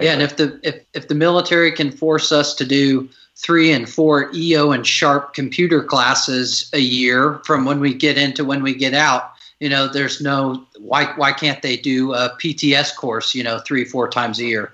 [0.00, 3.88] Yeah, and if the if if the military can force us to do three and
[3.88, 8.74] four EO and SHARP computer classes a year from when we get into when we
[8.74, 13.42] get out, you know, there's no why why can't they do a PTS course, you
[13.42, 14.72] know, three four times a year?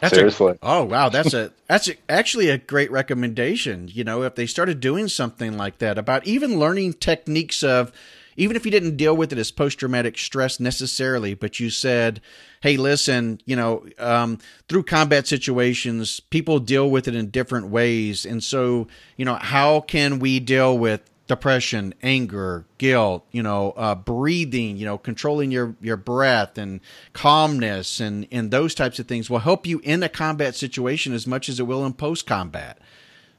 [0.00, 0.52] That's Seriously.
[0.52, 3.88] A, oh wow, that's a that's a, actually a great recommendation.
[3.92, 7.92] You know, if they started doing something like that about even learning techniques of
[8.36, 12.20] even if you didn't deal with it as post traumatic stress necessarily, but you said,
[12.60, 18.26] "Hey, listen, you know, um, through combat situations, people deal with it in different ways,
[18.26, 23.94] and so, you know, how can we deal with depression, anger, guilt, you know, uh,
[23.94, 26.80] breathing, you know, controlling your, your breath and
[27.12, 31.26] calmness and, and those types of things will help you in a combat situation as
[31.26, 32.78] much as it will in post combat.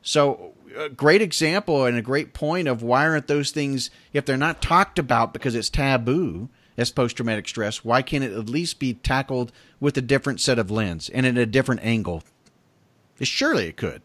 [0.01, 4.35] So, a great example and a great point of why aren't those things, if they're
[4.35, 8.79] not talked about because it's taboo as post traumatic stress, why can't it at least
[8.79, 12.23] be tackled with a different set of lens and at a different angle?
[13.21, 14.01] Surely it could.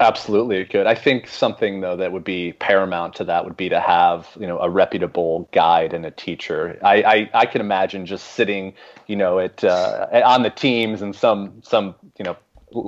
[0.00, 0.86] Absolutely, it could.
[0.86, 4.46] I think something though that would be paramount to that would be to have you
[4.46, 6.78] know a reputable guide and a teacher.
[6.84, 8.74] I I, I can imagine just sitting
[9.08, 12.36] you know at uh, on the teams and some some you know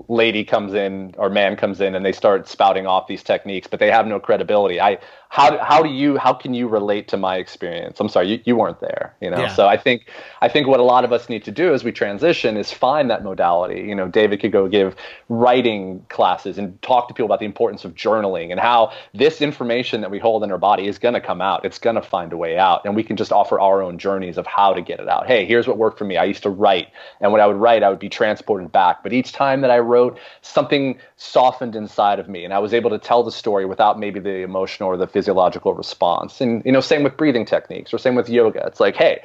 [0.08, 3.80] lady comes in or man comes in and they start spouting off these techniques, but
[3.80, 4.80] they have no credibility.
[4.80, 4.98] I
[5.30, 8.00] how how do you how can you relate to my experience?
[8.00, 9.38] I'm sorry you, you weren't there you know?
[9.38, 9.54] Yeah.
[9.54, 10.10] so i think
[10.40, 13.08] i think what a lot of us need to do as we transition is find
[13.10, 13.80] that modality.
[13.82, 14.96] You know david could go give
[15.28, 20.00] writing classes and talk to people about the importance of journaling and how this information
[20.00, 21.64] that we hold in our body is going to come out.
[21.64, 22.84] It's going to find a way out.
[22.84, 25.28] And we can just offer our own journeys of how to get it out.
[25.28, 26.16] Hey here's what worked for me.
[26.16, 26.88] I used to write.
[27.20, 29.04] And when i would write i would be transported back.
[29.04, 32.44] But each time that i wrote something softened inside of me.
[32.44, 35.19] And i was able to tell the story without maybe the emotional or the physical
[35.20, 36.40] physiological response.
[36.40, 38.66] And you know, same with breathing techniques or same with yoga.
[38.66, 39.20] It's like, hey,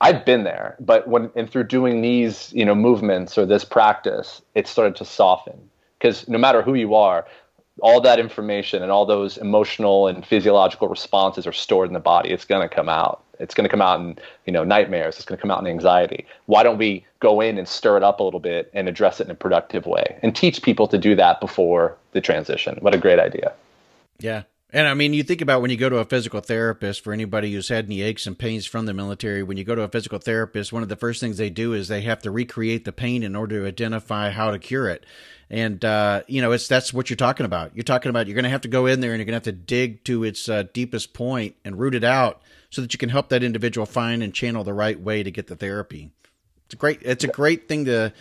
[0.00, 4.40] I've been there, but when and through doing these, you know, movements or this practice,
[4.54, 5.58] it started to soften.
[5.98, 7.26] Because no matter who you are,
[7.82, 12.30] all that information and all those emotional and physiological responses are stored in the body.
[12.30, 13.24] It's going to come out.
[13.40, 15.16] It's going to come out in you know nightmares.
[15.16, 16.26] It's going to come out in anxiety.
[16.46, 19.24] Why don't we go in and stir it up a little bit and address it
[19.24, 22.78] in a productive way and teach people to do that before the transition?
[22.80, 23.52] What a great idea!
[24.20, 24.42] Yeah,
[24.72, 27.52] and I mean, you think about when you go to a physical therapist for anybody
[27.52, 30.18] who's had any aches and pains from the military, when you go to a physical
[30.18, 33.22] therapist, one of the first things they do is they have to recreate the pain
[33.22, 35.04] in order to identify how to cure it.
[35.48, 37.74] And, uh, you know, it's, that's what you're talking about.
[37.74, 39.50] You're talking about you're going to have to go in there and you're going to
[39.50, 42.40] have to dig to its uh, deepest point and root it out
[42.70, 45.48] so that you can help that individual find and channel the right way to get
[45.48, 46.12] the therapy.
[46.66, 48.12] It's a great, it's a great thing to,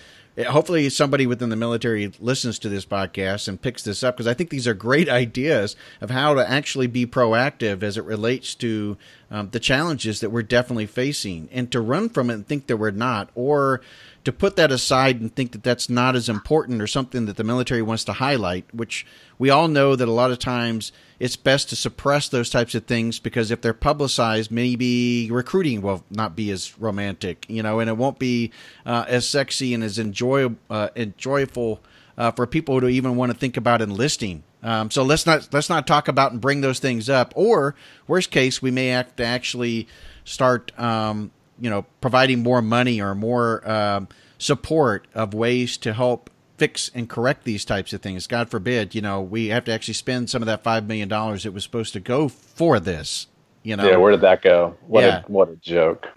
[0.48, 4.34] hopefully somebody within the military listens to this podcast and picks this up because I
[4.34, 8.98] think these are great ideas of how to actually be proactive as it relates to
[9.32, 11.50] um, the challenges that we're definitely facing.
[11.52, 13.82] And to run from it and think that we're not or
[14.24, 17.44] to put that aside and think that that's not as important or something that the
[17.44, 19.06] military wants to highlight, which
[19.38, 22.86] we all know that a lot of times it's best to suppress those types of
[22.86, 27.90] things because if they're publicized, maybe recruiting will not be as romantic, you know, and
[27.90, 28.52] it won't be
[28.86, 31.82] uh, as sexy and as enjoy, uh, enjoyable
[32.18, 34.44] uh, for people to even want to think about enlisting.
[34.62, 37.34] Um, so let's not let's not talk about and bring those things up.
[37.36, 37.76] Or
[38.08, 39.88] worst case, we may have to actually
[40.26, 44.06] start um, you know providing more money or more uh,
[44.38, 46.30] support of ways to help
[46.60, 48.28] fix and correct these types of things.
[48.28, 51.44] God forbid, you know, we have to actually spend some of that five million dollars
[51.44, 53.28] that was supposed to go for this.
[53.64, 53.98] You know, yeah.
[53.98, 54.78] Where did that go?
[54.88, 55.24] What Yeah.
[55.28, 56.08] a what a joke.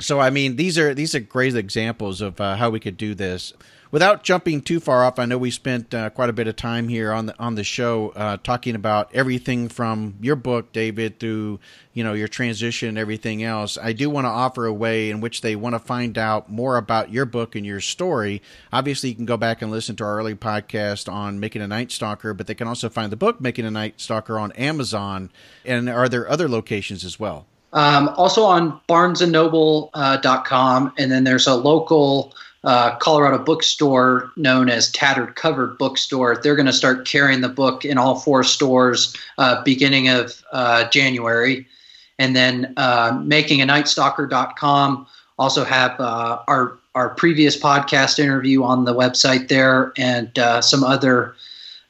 [0.00, 3.14] So I mean, these are these are great examples of uh, how we could do
[3.14, 3.52] this.
[3.94, 6.88] Without jumping too far off, I know we spent uh, quite a bit of time
[6.88, 11.60] here on the on the show uh, talking about everything from your book, David, through
[11.92, 13.78] you know your transition and everything else.
[13.80, 16.76] I do want to offer a way in which they want to find out more
[16.76, 18.42] about your book and your story.
[18.72, 22.36] Obviously, you can go back and listen to our early podcast on making a Nightstalker,
[22.36, 25.30] but they can also find the book Making a Nightstalker on Amazon.
[25.64, 27.46] And are there other locations as well?
[27.74, 34.90] Um, also on barnesandnoble.com, uh, and then there's a local uh, Colorado bookstore known as
[34.92, 36.36] Tattered Cover Bookstore.
[36.36, 40.88] They're going to start carrying the book in all four stores uh, beginning of uh,
[40.88, 41.66] January.
[42.18, 45.06] And then uh, makinganightstalker.com
[45.38, 50.30] also have uh, our our previous podcast interview on the website there and
[50.62, 51.34] some other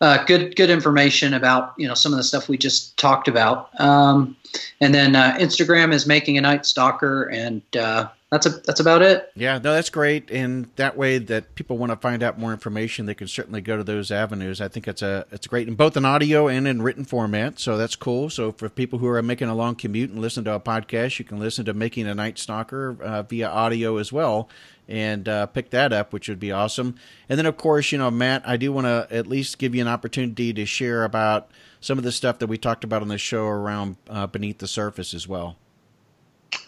[0.00, 3.68] uh, good good information about you know some of the stuff we just talked about.
[3.80, 4.36] Um,
[4.80, 9.30] and then uh, Instagram is making a Nightstalker, and uh, that's a that's about it.
[9.36, 13.06] Yeah, no, that's great, and that way that people want to find out more information,
[13.06, 14.60] they can certainly go to those avenues.
[14.60, 17.78] I think it's a it's great in both an audio and in written format, so
[17.78, 18.28] that's cool.
[18.30, 21.24] So for people who are making a long commute and listen to a podcast, you
[21.24, 24.48] can listen to Making a Nightstalker uh, via audio as well,
[24.88, 26.96] and uh, pick that up, which would be awesome.
[27.28, 29.80] And then of course, you know, Matt, I do want to at least give you
[29.80, 33.18] an opportunity to share about some of the stuff that we talked about on the
[33.18, 35.56] show around uh, beneath the surface as well.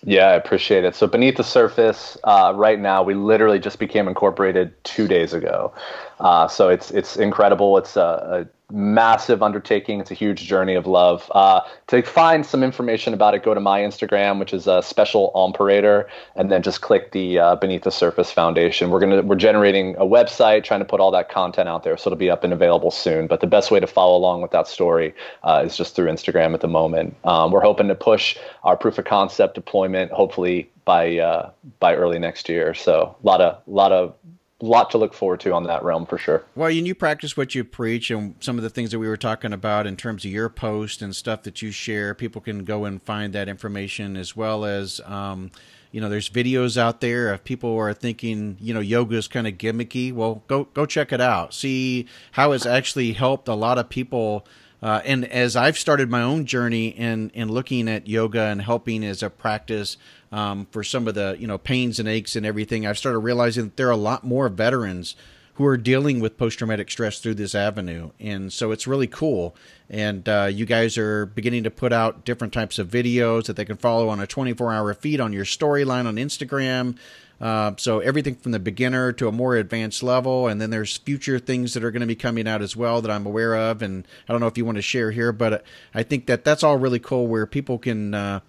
[0.05, 0.95] Yeah, I appreciate it.
[0.95, 5.72] So beneath the surface, uh, right now, we literally just became incorporated two days ago.
[6.18, 7.76] Uh, so it's it's incredible.
[7.78, 10.00] It's a, a massive undertaking.
[10.00, 11.30] It's a huge journey of love.
[11.34, 15.30] Uh, to find some information about it, go to my Instagram, which is a special
[15.34, 18.90] operator, and then just click the uh, Beneath the Surface Foundation.
[18.90, 22.08] We're gonna we're generating a website, trying to put all that content out there, so
[22.08, 23.26] it'll be up and available soon.
[23.26, 25.14] But the best way to follow along with that story
[25.44, 27.14] uh, is just through Instagram at the moment.
[27.24, 32.18] Um, we're hoping to push our proof of concept deployment, hopefully by uh, by early
[32.18, 32.74] next year.
[32.74, 34.14] So a lot of lot of
[34.61, 36.44] lot to look forward to on that realm for sure.
[36.54, 39.16] Well, and you practice what you preach, and some of the things that we were
[39.16, 42.84] talking about in terms of your post and stuff that you share, people can go
[42.84, 45.00] and find that information as well as.
[45.04, 45.50] Um,
[45.92, 49.46] you know, there's videos out there of people are thinking, you know, yoga is kind
[49.46, 50.12] of gimmicky.
[50.12, 51.54] Well, go go check it out.
[51.54, 54.46] See how it's actually helped a lot of people.
[54.83, 59.05] Uh, and as I've started my own journey in in looking at yoga and helping
[59.05, 59.97] as a practice
[60.31, 63.64] um, for some of the you know pains and aches and everything, I've started realizing
[63.64, 65.16] that there are a lot more veterans
[65.55, 69.57] who are dealing with post traumatic stress through this avenue, and so it's really cool.
[69.89, 73.64] And uh, you guys are beginning to put out different types of videos that they
[73.64, 76.97] can follow on a 24 hour feed on your storyline on Instagram.
[77.41, 81.39] Uh, so everything from the beginner to a more advanced level, and then there's future
[81.39, 83.82] things that are going to be coming out as well that I'm aware of.
[83.82, 85.64] And I don't know if you want to share here, but
[85.95, 88.41] I think that that's all really cool where people can uh,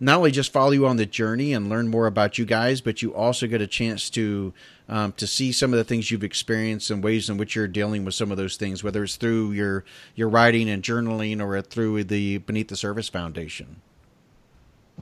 [0.00, 3.00] not only just follow you on the journey and learn more about you guys, but
[3.00, 4.52] you also get a chance to
[4.86, 8.04] um, to see some of the things you've experienced and ways in which you're dealing
[8.04, 9.84] with some of those things, whether it's through your
[10.14, 13.80] your writing and journaling or through the Beneath the Surface Foundation.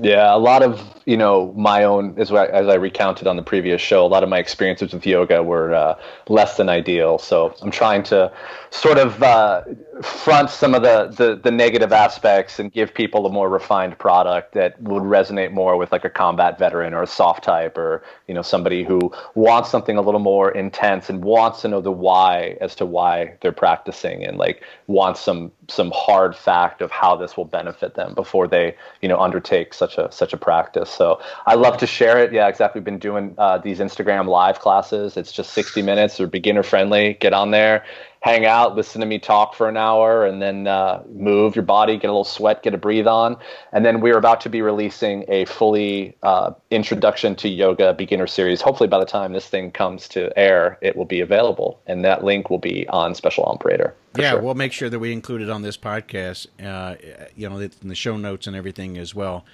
[0.01, 3.43] Yeah, a lot of you know my own as I, as I recounted on the
[3.43, 4.05] previous show.
[4.05, 7.19] A lot of my experiences with yoga were uh, less than ideal.
[7.19, 8.33] So I'm trying to
[8.71, 9.63] sort of uh,
[10.01, 14.55] front some of the, the the negative aspects and give people a more refined product
[14.55, 18.33] that would resonate more with like a combat veteran or a SOF type or you
[18.33, 22.57] know somebody who wants something a little more intense and wants to know the why
[22.63, 27.37] as to why they're practicing and like wants some some hard fact of how this
[27.37, 30.89] will benefit them before they you know undertake such a such a practice.
[30.89, 32.33] So I love to share it.
[32.33, 32.79] Yeah, exactly.
[32.81, 35.19] We've been doing uh, these Instagram live classes.
[35.19, 36.17] It's just 60 minutes.
[36.17, 37.15] They're beginner friendly.
[37.21, 37.85] Get on there,
[38.23, 41.95] hang out, listen to me talk for an hour, and then uh, move your body,
[41.95, 43.37] get a little sweat, get a breathe on.
[43.73, 48.61] And then we're about to be releasing a fully uh, introduction to yoga beginner series.
[48.61, 52.23] Hopefully, by the time this thing comes to air, it will be available, and that
[52.23, 53.95] link will be on Special Operator.
[54.17, 54.43] Yeah, sure.
[54.43, 56.47] we'll make sure that we include it on this podcast.
[56.63, 56.97] Uh,
[57.35, 59.45] you know, in the show notes and everything as well.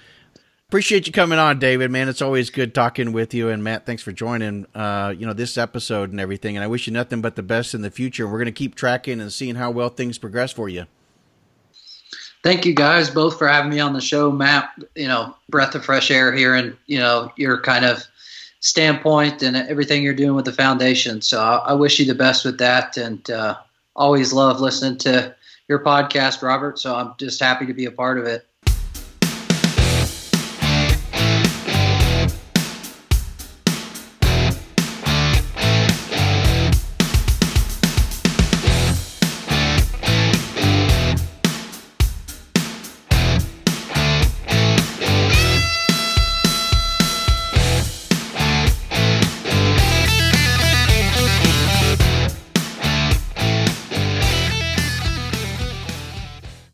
[0.71, 1.91] Appreciate you coming on, David.
[1.91, 3.49] Man, it's always good talking with you.
[3.49, 4.67] And Matt, thanks for joining.
[4.75, 6.59] Uh, you know this episode and everything.
[6.59, 8.27] And I wish you nothing but the best in the future.
[8.27, 10.85] We're going to keep tracking and seeing how well things progress for you.
[12.43, 14.69] Thank you guys both for having me on the show, Matt.
[14.95, 18.05] You know, breath of fresh air here, and you know your kind of
[18.61, 21.23] standpoint and everything you're doing with the foundation.
[21.23, 23.57] So I, I wish you the best with that, and uh,
[23.97, 25.35] always love listening to
[25.67, 26.79] your podcast, Robert.
[26.79, 28.47] So I'm just happy to be a part of it.